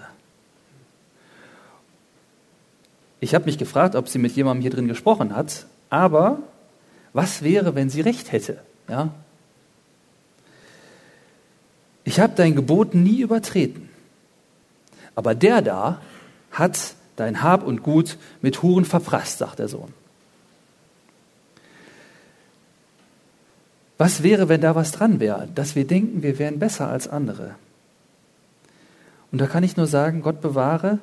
Ich 3.19 3.35
habe 3.35 3.45
mich 3.45 3.57
gefragt, 3.57 3.95
ob 3.95 4.07
sie 4.07 4.19
mit 4.19 4.35
jemandem 4.35 4.61
hier 4.61 4.71
drin 4.71 4.87
gesprochen 4.87 5.35
hat, 5.35 5.65
aber 5.89 6.39
was 7.11 7.43
wäre, 7.43 7.75
wenn 7.75 7.89
sie 7.89 8.01
recht 8.01 8.31
hätte? 8.31 8.59
Ja? 8.87 9.09
Ich 12.03 12.19
habe 12.19 12.33
dein 12.35 12.55
Gebot 12.55 12.95
nie 12.95 13.19
übertreten. 13.19 13.88
Aber 15.15 15.35
der 15.35 15.61
da 15.61 16.01
hat 16.51 16.95
dein 17.15 17.43
Hab 17.43 17.65
und 17.65 17.83
Gut 17.83 18.17
mit 18.41 18.61
Huren 18.63 18.85
verprasst, 18.85 19.39
sagt 19.39 19.59
der 19.59 19.67
Sohn. 19.67 19.93
Was 23.97 24.23
wäre, 24.23 24.47
wenn 24.47 24.61
da 24.61 24.75
was 24.75 24.91
dran 24.91 25.19
wäre, 25.19 25.49
dass 25.53 25.75
wir 25.75 25.85
denken, 25.85 26.23
wir 26.23 26.39
wären 26.39 26.57
besser 26.57 26.87
als 26.87 27.07
andere? 27.09 27.55
Und 29.31 29.39
da 29.41 29.47
kann 29.47 29.63
ich 29.63 29.75
nur 29.75 29.87
sagen, 29.87 30.21
Gott 30.21 30.41
bewahre, 30.41 30.99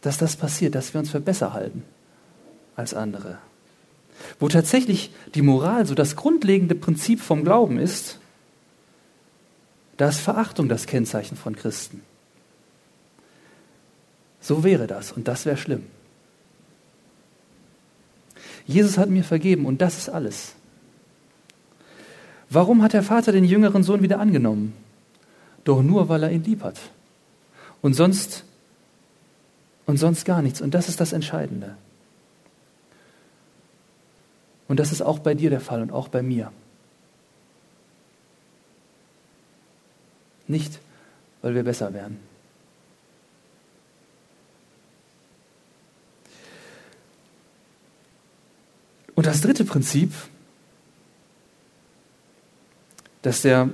dass 0.00 0.18
das 0.18 0.36
passiert, 0.36 0.74
dass 0.74 0.92
wir 0.92 0.98
uns 0.98 1.10
für 1.10 1.20
besser 1.20 1.52
halten 1.52 1.84
als 2.74 2.94
andere. 2.94 3.38
Wo 4.38 4.48
tatsächlich 4.48 5.12
die 5.34 5.42
Moral 5.42 5.86
so 5.86 5.94
das 5.94 6.16
grundlegende 6.16 6.74
Prinzip 6.74 7.20
vom 7.20 7.44
Glauben 7.44 7.78
ist, 7.78 8.18
da 9.96 10.08
ist 10.08 10.20
Verachtung 10.20 10.68
das 10.68 10.86
Kennzeichen 10.86 11.36
von 11.36 11.54
Christen. 11.54 12.02
So 14.40 14.64
wäre 14.64 14.86
das 14.86 15.12
und 15.12 15.28
das 15.28 15.46
wäre 15.46 15.56
schlimm. 15.56 15.86
Jesus 18.66 18.98
hat 18.98 19.08
mir 19.08 19.24
vergeben 19.24 19.66
und 19.66 19.80
das 19.80 19.98
ist 19.98 20.08
alles. 20.08 20.54
Warum 22.48 22.82
hat 22.82 22.92
der 22.92 23.02
Vater 23.02 23.32
den 23.32 23.44
jüngeren 23.44 23.82
Sohn 23.82 24.02
wieder 24.02 24.18
angenommen? 24.18 24.74
Doch 25.64 25.82
nur, 25.82 26.08
weil 26.08 26.22
er 26.22 26.32
ihn 26.32 26.42
lieb 26.42 26.62
hat. 26.62 26.78
Und 27.82 27.94
sonst, 27.94 28.44
und 29.86 29.98
sonst 29.98 30.24
gar 30.24 30.42
nichts. 30.42 30.60
Und 30.60 30.74
das 30.74 30.88
ist 30.88 31.00
das 31.00 31.12
Entscheidende. 31.12 31.76
Und 34.68 34.78
das 34.78 34.92
ist 34.92 35.02
auch 35.02 35.18
bei 35.18 35.34
dir 35.34 35.50
der 35.50 35.60
Fall 35.60 35.82
und 35.82 35.92
auch 35.92 36.08
bei 36.08 36.22
mir. 36.22 36.52
Nicht, 40.46 40.80
weil 41.42 41.54
wir 41.54 41.64
besser 41.64 41.92
werden. 41.92 42.29
Und 49.20 49.26
das 49.26 49.42
dritte 49.42 49.66
Prinzip, 49.66 50.14
das 53.20 53.42
der 53.42 53.68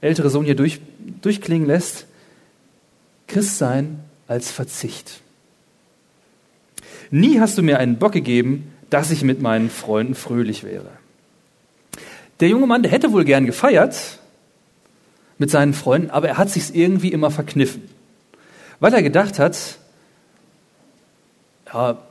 ältere 0.00 0.30
Sohn 0.30 0.44
hier 0.44 0.56
durch, 0.56 0.80
durchklingen 1.22 1.68
lässt, 1.68 2.06
Christsein 3.28 4.00
als 4.26 4.50
Verzicht. 4.50 5.20
Nie 7.12 7.38
hast 7.38 7.56
du 7.56 7.62
mir 7.62 7.78
einen 7.78 8.00
Bock 8.00 8.10
gegeben, 8.10 8.74
dass 8.90 9.12
ich 9.12 9.22
mit 9.22 9.40
meinen 9.40 9.70
Freunden 9.70 10.16
fröhlich 10.16 10.64
wäre. 10.64 10.90
Der 12.40 12.48
junge 12.48 12.66
Mann, 12.66 12.82
der 12.82 12.90
hätte 12.90 13.12
wohl 13.12 13.24
gern 13.24 13.46
gefeiert 13.46 14.18
mit 15.38 15.52
seinen 15.52 15.72
Freunden, 15.72 16.10
aber 16.10 16.30
er 16.30 16.36
hat 16.36 16.50
sich's 16.50 16.70
irgendwie 16.70 17.12
immer 17.12 17.30
verkniffen. 17.30 17.88
Weil 18.80 18.92
er 18.92 19.04
gedacht 19.04 19.38
hat, 19.38 19.78
ja, 21.72 22.09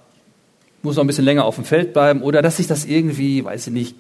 muss 0.81 0.95
noch 0.95 1.03
ein 1.03 1.07
bisschen 1.07 1.25
länger 1.25 1.45
auf 1.45 1.55
dem 1.55 1.65
Feld 1.65 1.93
bleiben 1.93 2.21
oder 2.21 2.41
dass 2.41 2.57
sich 2.57 2.67
das 2.67 2.85
irgendwie, 2.85 3.43
weiß 3.43 3.67
ich 3.67 3.73
nicht, 3.73 3.95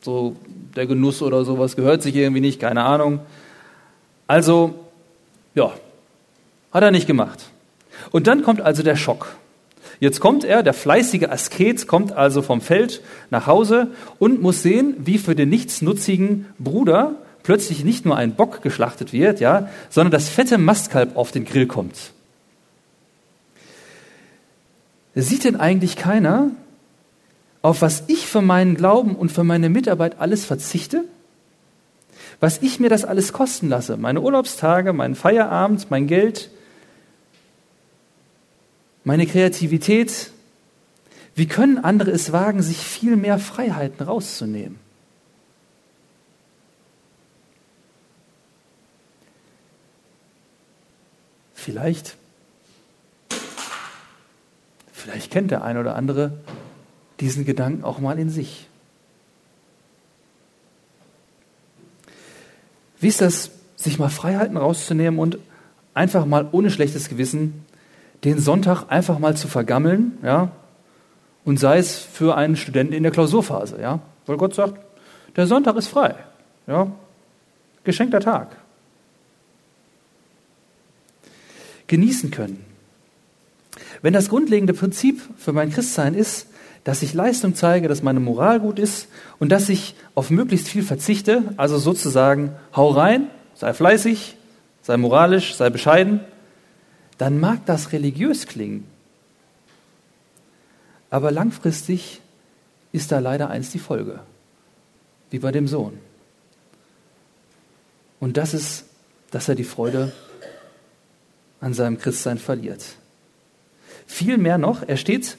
so 0.00 0.36
der 0.76 0.86
Genuss 0.86 1.22
oder 1.22 1.44
sowas 1.44 1.76
gehört 1.76 2.02
sich 2.02 2.14
irgendwie 2.14 2.40
nicht, 2.40 2.60
keine 2.60 2.84
Ahnung. 2.84 3.20
Also, 4.26 4.74
ja, 5.54 5.72
hat 6.72 6.82
er 6.82 6.90
nicht 6.90 7.06
gemacht. 7.06 7.50
Und 8.10 8.26
dann 8.26 8.42
kommt 8.42 8.60
also 8.60 8.82
der 8.82 8.96
Schock. 8.96 9.36
Jetzt 9.98 10.20
kommt 10.20 10.44
er, 10.44 10.62
der 10.62 10.72
fleißige 10.72 11.24
Asket, 11.24 11.86
kommt 11.86 12.12
also 12.12 12.40
vom 12.40 12.60
Feld 12.60 13.02
nach 13.30 13.46
Hause 13.46 13.88
und 14.18 14.40
muss 14.40 14.62
sehen, 14.62 14.94
wie 14.98 15.18
für 15.18 15.34
den 15.34 15.50
nichtsnutzigen 15.50 16.46
Bruder 16.58 17.16
plötzlich 17.42 17.84
nicht 17.84 18.06
nur 18.06 18.16
ein 18.16 18.34
Bock 18.34 18.62
geschlachtet 18.62 19.12
wird, 19.12 19.40
ja, 19.40 19.68
sondern 19.90 20.12
das 20.12 20.28
fette 20.28 20.56
Mastkalb 20.56 21.16
auf 21.16 21.32
den 21.32 21.44
Grill 21.44 21.66
kommt. 21.66 22.12
Sieht 25.14 25.44
denn 25.44 25.56
eigentlich 25.56 25.96
keiner, 25.96 26.50
auf 27.62 27.82
was 27.82 28.04
ich 28.06 28.26
für 28.26 28.42
meinen 28.42 28.74
Glauben 28.74 29.16
und 29.16 29.32
für 29.32 29.44
meine 29.44 29.68
Mitarbeit 29.68 30.20
alles 30.20 30.44
verzichte? 30.44 31.04
Was 32.38 32.62
ich 32.62 32.80
mir 32.80 32.88
das 32.88 33.04
alles 33.04 33.32
kosten 33.32 33.68
lasse? 33.68 33.96
Meine 33.96 34.20
Urlaubstage, 34.20 34.92
meinen 34.92 35.14
Feierabend, 35.14 35.90
mein 35.90 36.06
Geld, 36.06 36.50
meine 39.04 39.26
Kreativität. 39.26 40.30
Wie 41.34 41.46
können 41.46 41.78
andere 41.78 42.10
es 42.10 42.32
wagen, 42.32 42.62
sich 42.62 42.78
viel 42.78 43.16
mehr 43.16 43.38
Freiheiten 43.38 44.06
rauszunehmen? 44.06 44.78
Vielleicht 51.54 52.16
Vielleicht 55.00 55.32
kennt 55.32 55.50
der 55.50 55.64
eine 55.64 55.80
oder 55.80 55.96
andere 55.96 56.32
diesen 57.20 57.46
Gedanken 57.46 57.84
auch 57.84 58.00
mal 58.00 58.18
in 58.18 58.28
sich. 58.28 58.68
Wie 62.98 63.08
ist 63.08 63.22
das, 63.22 63.50
sich 63.76 63.98
mal 63.98 64.10
Freiheiten 64.10 64.58
rauszunehmen 64.58 65.18
und 65.18 65.38
einfach 65.94 66.26
mal 66.26 66.48
ohne 66.52 66.70
schlechtes 66.70 67.08
Gewissen 67.08 67.64
den 68.24 68.38
Sonntag 68.38 68.84
einfach 68.90 69.18
mal 69.18 69.34
zu 69.34 69.48
vergammeln, 69.48 70.18
ja, 70.22 70.50
und 71.46 71.58
sei 71.58 71.78
es 71.78 71.98
für 71.98 72.36
einen 72.36 72.56
Studenten 72.56 72.92
in 72.92 73.02
der 73.02 73.10
Klausurphase, 73.10 73.80
ja, 73.80 74.00
weil 74.26 74.36
Gott 74.36 74.54
sagt, 74.54 74.78
der 75.34 75.46
Sonntag 75.46 75.76
ist 75.76 75.88
frei, 75.88 76.14
ja, 76.66 76.92
geschenkter 77.84 78.20
Tag. 78.20 78.54
Genießen 81.86 82.30
können. 82.30 82.69
Wenn 84.02 84.12
das 84.12 84.28
grundlegende 84.28 84.74
Prinzip 84.74 85.20
für 85.36 85.52
mein 85.52 85.70
Christsein 85.70 86.14
ist, 86.14 86.46
dass 86.84 87.02
ich 87.02 87.12
Leistung 87.12 87.54
zeige, 87.54 87.88
dass 87.88 88.02
meine 88.02 88.20
Moral 88.20 88.60
gut 88.60 88.78
ist 88.78 89.08
und 89.38 89.50
dass 89.50 89.68
ich 89.68 89.94
auf 90.14 90.30
möglichst 90.30 90.68
viel 90.68 90.82
verzichte, 90.82 91.42
also 91.56 91.78
sozusagen 91.78 92.54
hau 92.74 92.90
rein, 92.90 93.28
sei 93.54 93.74
fleißig, 93.74 94.36
sei 94.82 94.96
moralisch, 94.96 95.54
sei 95.54 95.68
bescheiden, 95.68 96.20
dann 97.18 97.38
mag 97.38 97.66
das 97.66 97.92
religiös 97.92 98.46
klingen. 98.46 98.86
Aber 101.10 101.30
langfristig 101.30 102.22
ist 102.92 103.12
da 103.12 103.18
leider 103.18 103.50
eins 103.50 103.70
die 103.70 103.78
Folge, 103.78 104.20
wie 105.30 105.38
bei 105.38 105.52
dem 105.52 105.68
Sohn. 105.68 105.98
Und 108.20 108.36
das 108.36 108.54
ist, 108.54 108.84
dass 109.30 109.48
er 109.48 109.54
die 109.54 109.64
Freude 109.64 110.12
an 111.60 111.74
seinem 111.74 111.98
Christsein 111.98 112.38
verliert. 112.38 112.96
Viel 114.10 114.38
mehr 114.38 114.58
noch, 114.58 114.82
er 114.84 114.96
steht, 114.96 115.38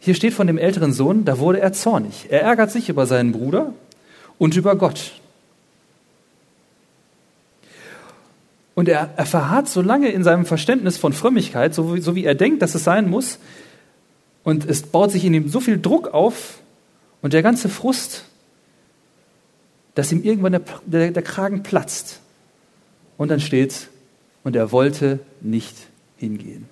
hier 0.00 0.16
steht 0.16 0.34
von 0.34 0.48
dem 0.48 0.58
älteren 0.58 0.92
Sohn, 0.92 1.24
da 1.24 1.38
wurde 1.38 1.60
er 1.60 1.72
zornig. 1.72 2.26
Er 2.28 2.42
ärgert 2.42 2.72
sich 2.72 2.88
über 2.88 3.06
seinen 3.06 3.30
Bruder 3.30 3.72
und 4.36 4.56
über 4.56 4.74
Gott. 4.74 5.12
Und 8.74 8.88
er, 8.88 9.10
er 9.16 9.26
verharrt 9.26 9.68
so 9.68 9.80
lange 9.80 10.08
in 10.08 10.24
seinem 10.24 10.44
Verständnis 10.44 10.98
von 10.98 11.12
Frömmigkeit, 11.12 11.72
so 11.72 11.94
wie, 11.94 12.00
so 12.00 12.16
wie 12.16 12.24
er 12.24 12.34
denkt, 12.34 12.62
dass 12.62 12.74
es 12.74 12.82
sein 12.82 13.08
muss. 13.08 13.38
Und 14.42 14.68
es 14.68 14.82
baut 14.82 15.12
sich 15.12 15.24
in 15.24 15.32
ihm 15.32 15.48
so 15.48 15.60
viel 15.60 15.80
Druck 15.80 16.08
auf 16.08 16.58
und 17.22 17.32
der 17.32 17.42
ganze 17.42 17.68
Frust, 17.68 18.24
dass 19.94 20.10
ihm 20.10 20.24
irgendwann 20.24 20.52
der, 20.52 20.62
der, 20.84 21.10
der 21.12 21.22
Kragen 21.22 21.62
platzt. 21.62 22.18
Und 23.16 23.30
dann 23.30 23.40
steht, 23.40 23.88
und 24.42 24.56
er 24.56 24.72
wollte 24.72 25.20
nicht 25.40 25.76
hingehen. 26.16 26.71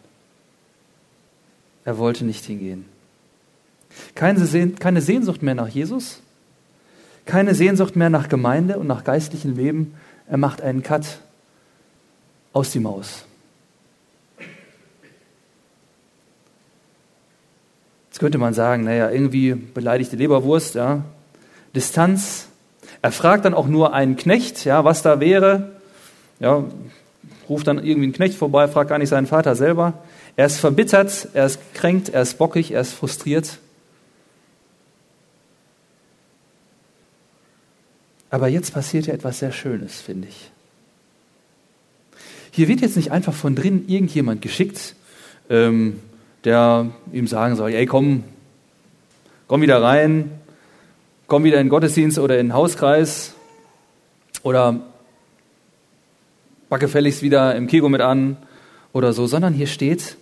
Er 1.85 1.99
wollte 1.99 2.25
nicht 2.25 2.45
hingehen. 2.45 2.85
Keine, 4.15 4.47
Sehnsucht 5.01 5.43
mehr 5.43 5.55
nach 5.55 5.69
Jesus, 5.69 6.21
keine 7.27 7.55
Sehnsucht 7.55 7.97
mehr 7.97 8.11
nach 8.11 8.29
Gemeinde 8.29 8.79
und 8.79 8.87
nach 8.87 9.05
geistlichem 9.05 9.57
Leben. 9.57 9.95
Er 10.29 10.37
macht 10.37 10.63
einen 10.63 10.83
Cut 10.83 11.21
aus 12.53 12.71
die 12.71 12.81
Maus. 12.81 13.25
Jetzt 18.09 18.19
könnte 18.19 18.39
man 18.39 18.55
sagen, 18.55 18.85
naja, 18.85 19.11
irgendwie 19.11 19.55
beleidigte 19.55 20.17
Leberwurst, 20.17 20.75
ja. 20.75 21.05
Distanz. 21.75 22.49
Er 23.03 23.13
fragt 23.13 23.45
dann 23.45 23.55
auch 23.55 23.67
nur 23.67 23.95
einen 23.95 24.17
Knecht, 24.17 24.65
ja, 24.65 24.85
was 24.85 25.03
da 25.03 25.21
wäre. 25.21 25.71
Ja, 26.39 26.65
ruft 27.49 27.67
dann 27.67 27.79
irgendwie 27.79 28.05
einen 28.05 28.13
Knecht 28.13 28.35
vorbei, 28.35 28.69
fragt 28.69 28.91
gar 28.91 28.99
nicht 28.99 29.09
seinen 29.09 29.27
Vater 29.27 29.55
selber. 29.55 29.95
Er 30.37 30.47
ist 30.47 30.59
verbittert, 30.59 31.29
er 31.35 31.47
ist 31.47 31.59
kränkt, 31.75 32.09
er 32.09 32.23
ist 32.23 32.39
bockig, 32.39 32.73
er 32.73 32.81
ist 32.81 32.93
frustriert. 32.93 33.59
Aber 38.31 38.49
jetzt 38.49 38.73
passiert 38.73 39.07
ja 39.07 39.15
etwas 39.15 39.41
sehr 39.41 39.53
Schönes, 39.53 40.01
finde 40.01 40.29
ich. 40.29 40.51
Hier 42.53 42.69
wird 42.69 42.81
jetzt 42.81 42.97
nicht 42.97 43.11
einfach 43.11 43.35
von 43.35 43.55
drinnen 43.55 43.89
irgendjemand 43.89 44.43
geschickt, 44.43 44.95
ähm, 45.49 46.01
der 46.45 46.91
ihm 47.13 47.27
sagen 47.27 47.57
soll, 47.57 47.73
ey 47.73 47.87
komm, 47.87 48.25
komm 49.47 49.63
wieder 49.63 49.83
rein, 49.83 50.31
komm 51.27 51.45
wieder 51.45 51.59
in 51.59 51.67
den 51.67 51.71
Gottesdienst 51.71 52.19
oder 52.19 52.39
in 52.39 52.49
den 52.49 52.55
Hauskreis 52.55 53.35
oder 54.43 54.81
backe 56.69 56.87
gefälligst 56.87 57.23
wieder 57.23 57.55
im 57.57 57.67
Kego 57.67 57.89
mit 57.89 58.01
an 58.01 58.37
oder 58.93 59.13
so, 59.13 59.27
sondern 59.27 59.55
hier 59.55 59.67
steht, 59.67 60.17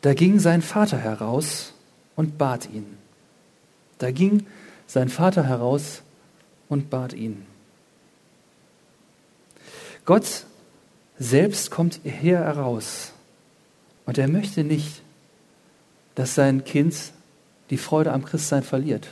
da 0.00 0.14
ging 0.14 0.38
sein 0.38 0.62
Vater 0.62 0.98
heraus 0.98 1.74
und 2.16 2.38
bat 2.38 2.68
ihn. 2.70 2.98
Da 3.98 4.10
ging 4.10 4.46
sein 4.86 5.08
Vater 5.08 5.44
heraus 5.44 6.02
und 6.68 6.90
bat 6.90 7.12
ihn. 7.12 7.46
Gott 10.04 10.46
selbst 11.18 11.70
kommt 11.70 12.00
hier 12.02 12.38
heraus 12.38 13.12
und 14.06 14.18
er 14.18 14.28
möchte 14.28 14.64
nicht, 14.64 15.02
dass 16.14 16.34
sein 16.34 16.64
Kind 16.64 17.12
die 17.68 17.76
Freude 17.76 18.12
am 18.12 18.24
Christsein 18.24 18.62
verliert. 18.62 19.08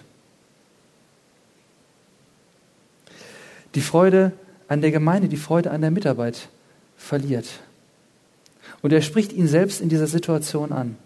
Die 3.74 3.80
Freude 3.80 4.32
an 4.66 4.80
der 4.80 4.90
Gemeinde, 4.90 5.28
die 5.28 5.36
Freude 5.36 5.70
an 5.70 5.82
der 5.82 5.90
Mitarbeit 5.90 6.48
verliert. 6.96 7.60
Und 8.82 8.92
er 8.92 9.02
spricht 9.02 9.32
ihn 9.32 9.48
selbst 9.48 9.80
in 9.80 9.88
dieser 9.88 10.06
Situation 10.06 10.72
an. 10.72 10.96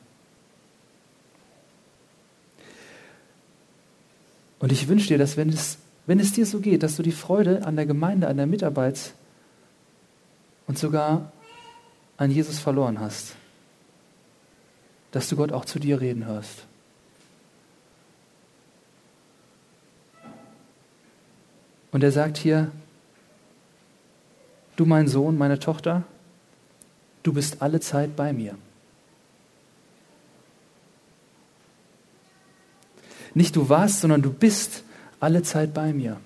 Und 4.59 4.71
ich 4.71 4.87
wünsche 4.89 5.09
dir, 5.09 5.19
dass 5.19 5.37
wenn 5.37 5.49
es, 5.49 5.79
wenn 6.07 6.21
es 6.21 6.33
dir 6.33 6.47
so 6.47 6.61
geht, 6.61 6.83
dass 6.83 6.97
du 6.97 7.03
die 7.03 7.13
Freude 7.13 7.65
an 7.67 7.77
der 7.77 7.87
Gemeinde, 7.87 8.29
an 8.29 8.37
der 8.37 8.47
Mitarbeit 8.47 9.13
und 10.67 10.79
sogar 10.79 11.33
an 12.17 12.31
Jesus 12.31 12.59
verloren 12.61 13.01
hast, 13.01 13.35
dass 15.11 15.29
du 15.29 15.37
Gott 15.37 15.53
auch 15.53 15.65
zu 15.65 15.79
dir 15.79 16.01
reden 16.01 16.27
hörst. 16.27 16.65
Und 21.91 22.03
er 22.03 22.13
sagt 22.13 22.39
hier, 22.39 22.71
du 24.77 24.87
mein 24.87 25.09
Sohn, 25.09 25.37
meine 25.37 25.59
Tochter, 25.59 26.05
du 27.23 27.33
bist 27.33 27.63
alle 27.63 27.81
Zeit 27.81 28.17
bei 28.17 28.33
mir. 28.33 28.57
Nicht 33.35 33.57
du 33.57 33.69
warst, 33.69 34.01
sondern 34.01 34.23
du 34.23 34.33
bist 34.33 34.83
alle 35.21 35.43
Zeit 35.43 35.73
bei 35.73 35.93
mir. 35.93 36.21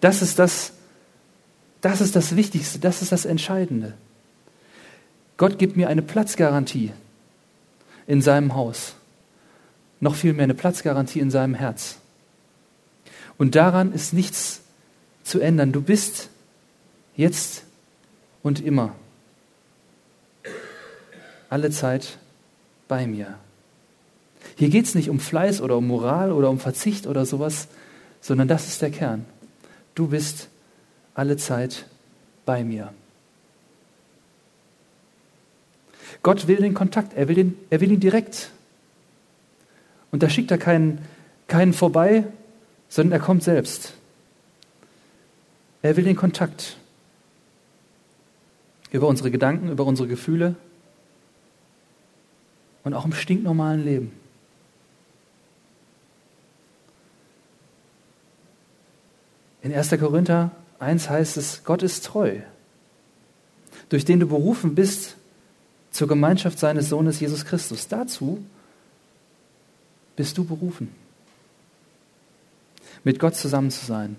Das 0.00 0.22
ist 0.22 0.38
das, 0.38 0.72
das 1.80 2.00
ist 2.00 2.14
das 2.14 2.36
Wichtigste, 2.36 2.78
das 2.78 3.02
ist 3.02 3.12
das 3.12 3.24
Entscheidende. 3.24 3.94
Gott 5.36 5.58
gibt 5.58 5.76
mir 5.76 5.88
eine 5.88 6.02
Platzgarantie 6.02 6.92
in 8.06 8.22
seinem 8.22 8.54
Haus. 8.54 8.94
Noch 9.98 10.14
vielmehr 10.14 10.44
eine 10.44 10.54
Platzgarantie 10.54 11.20
in 11.20 11.30
seinem 11.30 11.54
Herz. 11.54 11.98
Und 13.38 13.54
daran 13.54 13.92
ist 13.92 14.12
nichts 14.12 14.60
zu 15.22 15.40
ändern. 15.40 15.72
Du 15.72 15.80
bist 15.80 16.28
jetzt 17.16 17.64
und 18.42 18.60
immer 18.60 18.94
alle 21.50 21.70
Zeit 21.70 22.18
bei 22.88 23.06
mir. 23.06 23.38
Hier 24.56 24.70
geht 24.70 24.86
es 24.86 24.94
nicht 24.94 25.10
um 25.10 25.20
Fleiß 25.20 25.60
oder 25.60 25.76
um 25.76 25.86
Moral 25.86 26.32
oder 26.32 26.48
um 26.48 26.58
Verzicht 26.58 27.06
oder 27.06 27.26
sowas, 27.26 27.68
sondern 28.20 28.48
das 28.48 28.68
ist 28.68 28.80
der 28.80 28.90
Kern. 28.90 29.26
Du 29.94 30.08
bist 30.08 30.48
alle 31.14 31.36
Zeit 31.36 31.84
bei 32.46 32.64
mir. 32.64 32.94
Gott 36.22 36.46
will 36.48 36.56
den 36.56 36.74
Kontakt, 36.74 37.14
er 37.14 37.28
will, 37.28 37.34
den, 37.34 37.56
er 37.68 37.80
will 37.80 37.92
ihn 37.92 38.00
direkt. 38.00 38.50
Und 40.10 40.22
da 40.22 40.28
schickt 40.28 40.50
er 40.50 40.58
keinen, 40.58 41.04
keinen 41.46 41.72
vorbei, 41.72 42.24
sondern 42.88 43.20
er 43.20 43.24
kommt 43.24 43.42
selbst. 43.42 43.94
Er 45.82 45.96
will 45.96 46.04
den 46.04 46.16
Kontakt 46.16 46.76
über 48.90 49.06
unsere 49.06 49.30
Gedanken, 49.30 49.70
über 49.70 49.84
unsere 49.84 50.08
Gefühle 50.08 50.56
und 52.84 52.94
auch 52.94 53.04
im 53.04 53.12
stinknormalen 53.12 53.84
Leben. 53.84 54.12
In 59.62 59.74
1. 59.74 59.90
Korinther 59.98 60.50
1 60.78 61.10
heißt 61.10 61.36
es, 61.36 61.64
Gott 61.64 61.82
ist 61.82 62.04
treu, 62.06 62.38
durch 63.90 64.04
den 64.04 64.20
du 64.20 64.26
berufen 64.26 64.74
bist 64.74 65.16
zur 65.90 66.08
Gemeinschaft 66.08 66.58
seines 66.58 66.88
Sohnes 66.88 67.20
Jesus 67.20 67.44
Christus. 67.44 67.88
Dazu 67.88 68.42
bist 70.16 70.38
du 70.38 70.44
berufen, 70.44 70.94
mit 73.04 73.18
Gott 73.18 73.36
zusammen 73.36 73.70
zu 73.70 73.84
sein. 73.84 74.16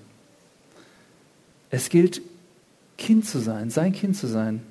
Es 1.70 1.90
gilt, 1.90 2.22
Kind 2.98 3.28
zu 3.28 3.40
sein, 3.40 3.72
sein 3.72 3.94
Kind 3.94 4.16
zu 4.16 4.28
sein. 4.28 4.62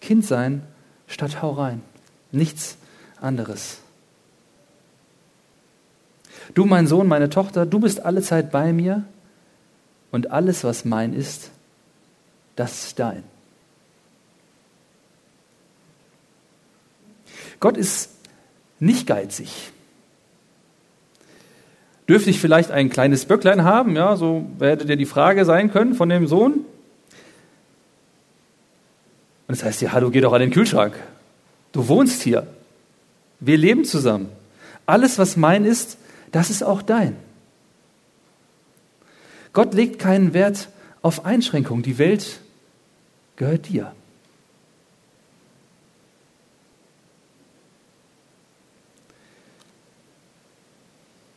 Kind 0.00 0.24
sein 0.24 0.62
statt 1.06 1.42
hau 1.42 1.50
rein. 1.50 1.82
Nichts 2.32 2.78
anderes. 3.20 3.78
Du, 6.54 6.64
mein 6.64 6.86
Sohn, 6.86 7.06
meine 7.06 7.30
Tochter, 7.30 7.66
du 7.66 7.78
bist 7.78 8.04
alle 8.04 8.22
Zeit 8.22 8.50
bei 8.50 8.72
mir 8.72 9.04
und 10.10 10.30
alles, 10.30 10.64
was 10.64 10.84
mein 10.84 11.12
ist, 11.12 11.50
das 12.56 12.86
ist 12.86 12.98
dein. 12.98 13.22
Gott 17.60 17.76
ist 17.76 18.10
nicht 18.78 19.06
geizig. 19.06 19.70
Dürfte 22.08 22.30
ich 22.30 22.40
vielleicht 22.40 22.72
ein 22.72 22.90
kleines 22.90 23.26
Böcklein 23.26 23.62
haben? 23.62 23.94
Ja, 23.94 24.16
so 24.16 24.44
hätte 24.58 24.86
dir 24.86 24.96
die 24.96 25.06
Frage 25.06 25.44
sein 25.44 25.70
können 25.70 25.94
von 25.94 26.08
dem 26.08 26.26
Sohn. 26.26 26.52
Und 26.54 26.64
das 29.46 29.62
heißt, 29.62 29.82
ja, 29.82 30.00
du 30.00 30.10
geh 30.10 30.20
doch 30.20 30.32
an 30.32 30.40
den 30.40 30.50
Kühlschrank. 30.50 30.94
Du 31.72 31.86
wohnst 31.86 32.22
hier. 32.22 32.46
Wir 33.40 33.56
leben 33.56 33.84
zusammen. 33.84 34.28
Alles, 34.86 35.18
was 35.18 35.36
mein 35.36 35.64
ist, 35.64 35.98
das 36.30 36.50
ist 36.50 36.62
auch 36.62 36.82
dein. 36.82 37.16
Gott 39.52 39.74
legt 39.74 39.98
keinen 39.98 40.32
Wert 40.32 40.68
auf 41.02 41.24
Einschränkungen. 41.24 41.82
Die 41.82 41.98
Welt 41.98 42.40
gehört 43.36 43.68
dir. 43.68 43.92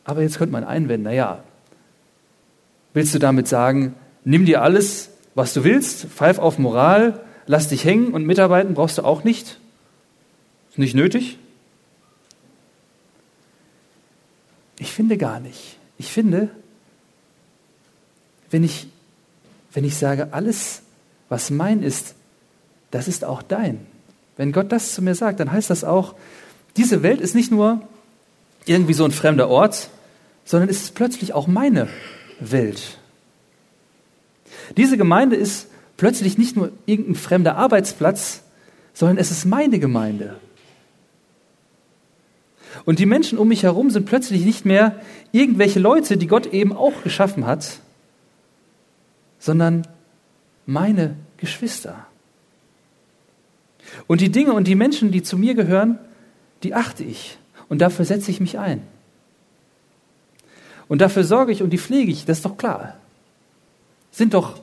Aber 0.04 0.20
jetzt 0.20 0.36
könnte 0.36 0.52
man 0.52 0.64
einwenden, 0.64 1.04
naja, 1.04 1.42
willst 2.92 3.14
du 3.14 3.18
damit 3.18 3.48
sagen, 3.48 3.94
nimm 4.22 4.44
dir 4.44 4.62
alles, 4.62 5.10
was 5.34 5.54
du 5.54 5.64
willst, 5.64 6.04
pfeif 6.06 6.38
auf 6.38 6.58
Moral, 6.58 7.20
lass 7.46 7.68
dich 7.68 7.84
hängen 7.84 8.12
und 8.12 8.26
mitarbeiten 8.26 8.74
brauchst 8.74 8.98
du 8.98 9.02
auch 9.02 9.24
nicht? 9.24 9.58
Ist 10.68 10.78
nicht 10.78 10.94
nötig? 10.94 11.38
Ich 14.78 14.92
finde 14.92 15.16
gar 15.16 15.40
nicht. 15.40 15.78
Ich 15.98 16.10
finde, 16.10 16.50
wenn 18.50 18.64
ich, 18.64 18.86
wenn 19.72 19.84
ich 19.84 19.96
sage, 19.96 20.32
alles, 20.32 20.82
was 21.28 21.50
mein 21.50 21.82
ist, 21.82 22.14
das 22.90 23.08
ist 23.08 23.24
auch 23.24 23.42
dein. 23.42 23.86
Wenn 24.36 24.52
Gott 24.52 24.72
das 24.72 24.94
zu 24.94 25.02
mir 25.02 25.14
sagt, 25.14 25.40
dann 25.40 25.52
heißt 25.52 25.70
das 25.70 25.84
auch, 25.84 26.14
diese 26.76 27.02
Welt 27.02 27.20
ist 27.20 27.34
nicht 27.34 27.50
nur 27.50 27.86
irgendwie 28.66 28.94
so 28.94 29.04
ein 29.04 29.12
fremder 29.12 29.48
Ort, 29.48 29.90
sondern 30.44 30.68
es 30.68 30.82
ist 30.82 30.94
plötzlich 30.94 31.32
auch 31.32 31.46
meine 31.46 31.88
Welt. 32.40 32.98
Diese 34.76 34.96
Gemeinde 34.96 35.36
ist 35.36 35.68
plötzlich 35.96 36.38
nicht 36.38 36.56
nur 36.56 36.72
irgendein 36.86 37.14
fremder 37.14 37.56
Arbeitsplatz, 37.56 38.42
sondern 38.92 39.18
es 39.18 39.30
ist 39.30 39.44
meine 39.44 39.78
Gemeinde. 39.78 40.36
Und 42.84 42.98
die 42.98 43.06
Menschen 43.06 43.38
um 43.38 43.48
mich 43.48 43.62
herum 43.62 43.90
sind 43.90 44.06
plötzlich 44.06 44.44
nicht 44.44 44.64
mehr 44.64 45.00
irgendwelche 45.32 45.80
Leute, 45.80 46.16
die 46.16 46.26
Gott 46.26 46.46
eben 46.46 46.72
auch 46.72 47.02
geschaffen 47.02 47.46
hat, 47.46 47.80
sondern 49.38 49.86
meine 50.66 51.16
Geschwister. 51.36 52.06
Und 54.06 54.20
die 54.20 54.30
Dinge 54.30 54.52
und 54.52 54.66
die 54.66 54.74
Menschen, 54.74 55.12
die 55.12 55.22
zu 55.22 55.38
mir 55.38 55.54
gehören, 55.54 55.98
die 56.62 56.74
achte 56.74 57.04
ich 57.04 57.38
und 57.68 57.80
dafür 57.80 58.04
setze 58.04 58.30
ich 58.30 58.40
mich 58.40 58.58
ein. 58.58 58.82
Und 60.88 61.00
dafür 61.00 61.24
sorge 61.24 61.52
ich 61.52 61.62
und 61.62 61.70
die 61.70 61.78
pflege 61.78 62.10
ich, 62.10 62.24
das 62.24 62.38
ist 62.38 62.44
doch 62.44 62.56
klar. 62.56 62.96
Sind 64.10 64.34
doch, 64.34 64.60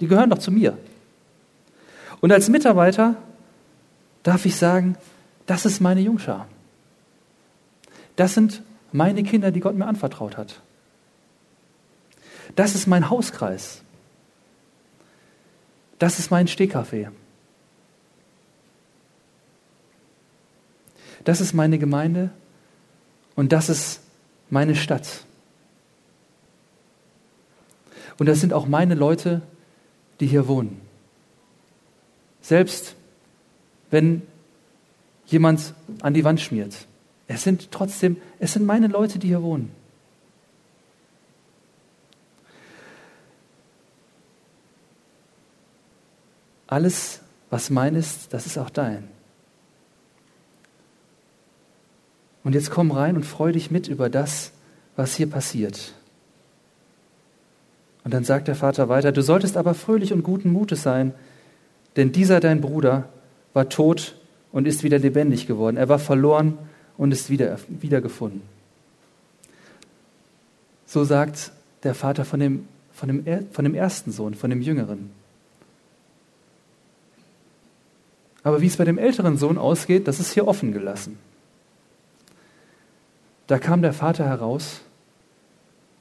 die 0.00 0.06
gehören 0.06 0.30
doch 0.30 0.38
zu 0.38 0.50
mir. 0.50 0.76
Und 2.20 2.32
als 2.32 2.48
Mitarbeiter 2.48 3.16
darf 4.22 4.46
ich 4.46 4.56
sagen, 4.56 4.96
das 5.46 5.66
ist 5.66 5.80
meine 5.80 6.00
Jungschar. 6.00 6.48
Das 8.16 8.34
sind 8.34 8.62
meine 8.92 9.22
Kinder, 9.22 9.50
die 9.50 9.60
Gott 9.60 9.74
mir 9.74 9.86
anvertraut 9.86 10.36
hat. 10.36 10.60
Das 12.54 12.74
ist 12.74 12.86
mein 12.86 13.08
Hauskreis. 13.08 13.82
Das 15.98 16.18
ist 16.18 16.30
mein 16.30 16.48
Stehkaffee. 16.48 17.08
Das 21.24 21.40
ist 21.40 21.52
meine 21.52 21.78
Gemeinde 21.78 22.30
und 23.36 23.52
das 23.52 23.68
ist 23.68 24.00
meine 24.50 24.74
Stadt. 24.74 25.24
Und 28.18 28.26
das 28.26 28.40
sind 28.40 28.52
auch 28.52 28.66
meine 28.66 28.94
Leute, 28.94 29.42
die 30.20 30.26
hier 30.26 30.48
wohnen. 30.48 30.80
Selbst 32.40 32.96
wenn 33.90 34.22
jemand 35.26 35.74
an 36.02 36.14
die 36.14 36.24
Wand 36.24 36.40
schmiert. 36.40 36.86
Es 37.32 37.44
sind 37.44 37.70
trotzdem, 37.70 38.18
es 38.38 38.52
sind 38.52 38.66
meine 38.66 38.88
Leute, 38.88 39.18
die 39.18 39.28
hier 39.28 39.42
wohnen. 39.42 39.72
Alles, 46.66 47.20
was 47.50 47.70
mein 47.70 47.94
ist, 47.94 48.32
das 48.32 48.46
ist 48.46 48.58
auch 48.58 48.70
dein. 48.70 49.08
Und 52.44 52.54
jetzt 52.54 52.70
komm 52.70 52.90
rein 52.90 53.16
und 53.16 53.24
freu 53.24 53.52
dich 53.52 53.70
mit 53.70 53.88
über 53.88 54.10
das, 54.10 54.52
was 54.96 55.14
hier 55.14 55.28
passiert. 55.28 55.94
Und 58.04 58.12
dann 58.12 58.24
sagt 58.24 58.48
der 58.48 58.56
Vater 58.56 58.88
weiter, 58.88 59.12
du 59.12 59.22
solltest 59.22 59.56
aber 59.56 59.74
fröhlich 59.74 60.12
und 60.12 60.22
guten 60.22 60.50
Mutes 60.50 60.82
sein, 60.82 61.14
denn 61.96 62.12
dieser 62.12 62.40
dein 62.40 62.60
Bruder 62.60 63.08
war 63.52 63.68
tot 63.68 64.16
und 64.50 64.66
ist 64.66 64.82
wieder 64.82 64.98
lebendig 64.98 65.46
geworden. 65.46 65.76
Er 65.76 65.88
war 65.88 65.98
verloren 65.98 66.58
und 67.02 67.10
ist 67.10 67.30
wieder, 67.30 67.58
wiedergefunden. 67.66 68.42
So 70.86 71.02
sagt 71.02 71.50
der 71.82 71.96
Vater 71.96 72.24
von 72.24 72.38
dem, 72.38 72.68
von, 72.92 73.08
dem, 73.08 73.50
von 73.50 73.64
dem 73.64 73.74
ersten 73.74 74.12
Sohn, 74.12 74.34
von 74.34 74.50
dem 74.50 74.62
Jüngeren. 74.62 75.10
Aber 78.44 78.60
wie 78.60 78.68
es 78.68 78.76
bei 78.76 78.84
dem 78.84 78.98
älteren 78.98 79.36
Sohn 79.36 79.58
ausgeht, 79.58 80.06
das 80.06 80.20
ist 80.20 80.32
hier 80.32 80.46
offen 80.46 80.70
gelassen. 80.70 81.18
Da 83.48 83.58
kam 83.58 83.82
der 83.82 83.94
Vater 83.94 84.24
heraus 84.24 84.80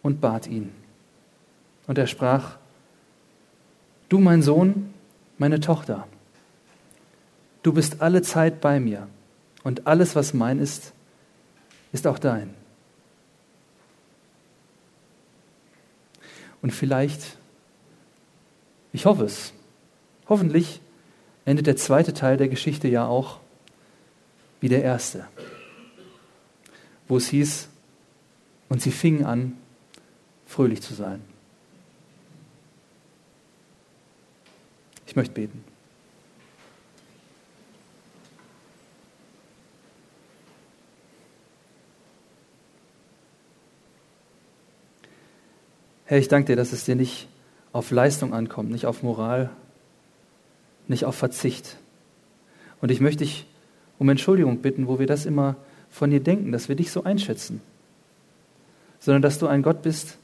und 0.03 0.21
bat 0.21 0.45
ihn. 0.45 0.71
Und 1.87 1.97
er 1.97 2.05
sprach, 2.05 2.57
du 4.07 4.19
mein 4.19 4.43
Sohn, 4.43 4.93
meine 5.39 5.61
Tochter, 5.61 6.07
du 7.63 7.73
bist 7.73 8.03
alle 8.03 8.21
Zeit 8.21 8.61
bei 8.61 8.79
mir 8.79 9.07
und 9.63 9.87
alles, 9.87 10.15
was 10.15 10.33
mein 10.33 10.59
ist, 10.59 10.93
ist 11.91 12.07
auch 12.07 12.19
dein. 12.19 12.53
Und 16.61 16.71
vielleicht, 16.71 17.37
ich 18.93 19.05
hoffe 19.05 19.25
es, 19.25 19.53
hoffentlich 20.29 20.79
endet 21.45 21.67
der 21.67 21.75
zweite 21.75 22.13
Teil 22.13 22.37
der 22.37 22.49
Geschichte 22.49 22.87
ja 22.87 23.05
auch 23.05 23.39
wie 24.59 24.69
der 24.69 24.83
erste, 24.83 25.27
wo 27.07 27.17
es 27.17 27.27
hieß, 27.29 27.67
und 28.69 28.81
sie 28.81 28.91
fingen 28.91 29.25
an, 29.25 29.57
fröhlich 30.45 30.81
zu 30.81 30.93
sein. 30.93 31.21
Ich 35.05 35.15
möchte 35.17 35.33
beten. 35.33 35.70
Herr, 46.11 46.17
ich 46.17 46.27
danke 46.27 46.47
dir, 46.47 46.55
dass 46.57 46.73
es 46.73 46.83
dir 46.83 46.97
nicht 46.97 47.29
auf 47.71 47.89
Leistung 47.89 48.33
ankommt, 48.33 48.69
nicht 48.69 48.85
auf 48.85 49.01
Moral, 49.01 49.49
nicht 50.89 51.05
auf 51.05 51.15
Verzicht. 51.15 51.77
Und 52.81 52.91
ich 52.91 52.99
möchte 52.99 53.23
dich 53.23 53.45
um 53.97 54.09
Entschuldigung 54.09 54.57
bitten, 54.57 54.87
wo 54.87 54.99
wir 54.99 55.07
das 55.07 55.25
immer 55.25 55.55
von 55.89 56.09
dir 56.09 56.19
denken, 56.19 56.51
dass 56.51 56.67
wir 56.67 56.75
dich 56.75 56.91
so 56.91 57.05
einschätzen, 57.05 57.61
sondern 58.99 59.21
dass 59.21 59.39
du 59.39 59.47
ein 59.47 59.63
Gott 59.63 59.83
bist, 59.83 60.17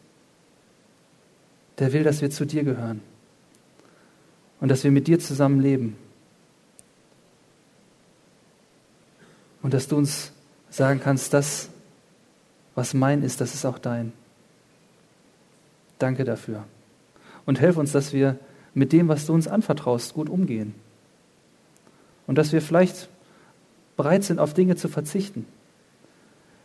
der 1.80 1.93
will, 1.93 2.04
dass 2.04 2.21
wir 2.21 2.32
zu 2.32 2.45
dir 2.45 2.65
gehören 2.65 3.00
und 4.60 4.67
dass 4.67 4.84
wir 4.84 4.91
mit 4.91 5.08
dir 5.08 5.19
zusammen 5.19 5.62
leben. 5.62 5.95
Und 9.62 9.73
dass 9.73 9.88
du 9.88 9.95
uns 9.95 10.34
sagen 10.69 11.00
kannst, 11.02 11.34
das, 11.34 11.69
was 12.76 12.93
mein 12.93 13.23
ist, 13.23 13.39
das 13.39 13.54
ist 13.54 13.63
auch 13.63 13.80
dein. 13.80 14.12
Danke 15.99 16.23
dafür. 16.23 16.63
Und 17.45 17.60
helf 17.60 17.77
uns, 17.77 17.91
dass 17.91 18.13
wir 18.13 18.38
mit 18.73 18.91
dem, 18.93 19.07
was 19.07 19.25
du 19.25 19.33
uns 19.33 19.47
anvertraust, 19.47 20.13
gut 20.13 20.29
umgehen. 20.29 20.75
Und 22.27 22.38
dass 22.38 22.51
wir 22.51 22.62
vielleicht 22.62 23.10
bereit 23.95 24.23
sind, 24.23 24.39
auf 24.39 24.53
Dinge 24.53 24.75
zu 24.75 24.89
verzichten. 24.89 25.45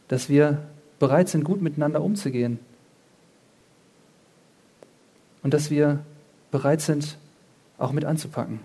Dass 0.09 0.29
wir 0.29 0.63
bereit 0.99 1.29
sind, 1.29 1.45
gut 1.45 1.63
miteinander 1.63 2.03
umzugehen. 2.03 2.59
Und 5.43 5.55
dass 5.55 5.71
wir 5.71 6.05
bereit 6.51 6.81
sind, 6.81 7.17
auch 7.79 7.93
mit 7.93 8.05
anzupacken. 8.05 8.61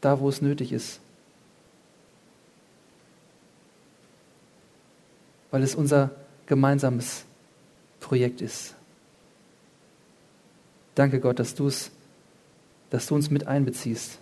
Da, 0.00 0.20
wo 0.20 0.28
es 0.28 0.40
nötig 0.40 0.72
ist. 0.72 1.00
weil 5.54 5.62
es 5.62 5.76
unser 5.76 6.10
gemeinsames 6.46 7.24
Projekt 8.00 8.40
ist. 8.40 8.74
Danke 10.94 11.20
Gott, 11.20 11.38
dass, 11.38 11.54
du's, 11.54 11.90
dass 12.90 13.06
du 13.06 13.14
uns 13.14 13.30
mit 13.30 13.46
einbeziehst 13.46 14.18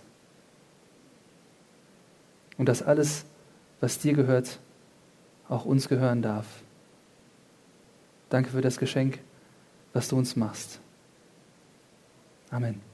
und 2.57 2.67
dass 2.67 2.81
alles, 2.81 3.25
was 3.79 3.99
dir 3.99 4.13
gehört, 4.13 4.59
auch 5.49 5.65
uns 5.65 5.87
gehören 5.89 6.21
darf. 6.21 6.47
Danke 8.29 8.49
für 8.49 8.61
das 8.61 8.77
Geschenk, 8.77 9.19
was 9.93 10.07
du 10.07 10.17
uns 10.17 10.35
machst. 10.35 10.79
Amen. 12.49 12.92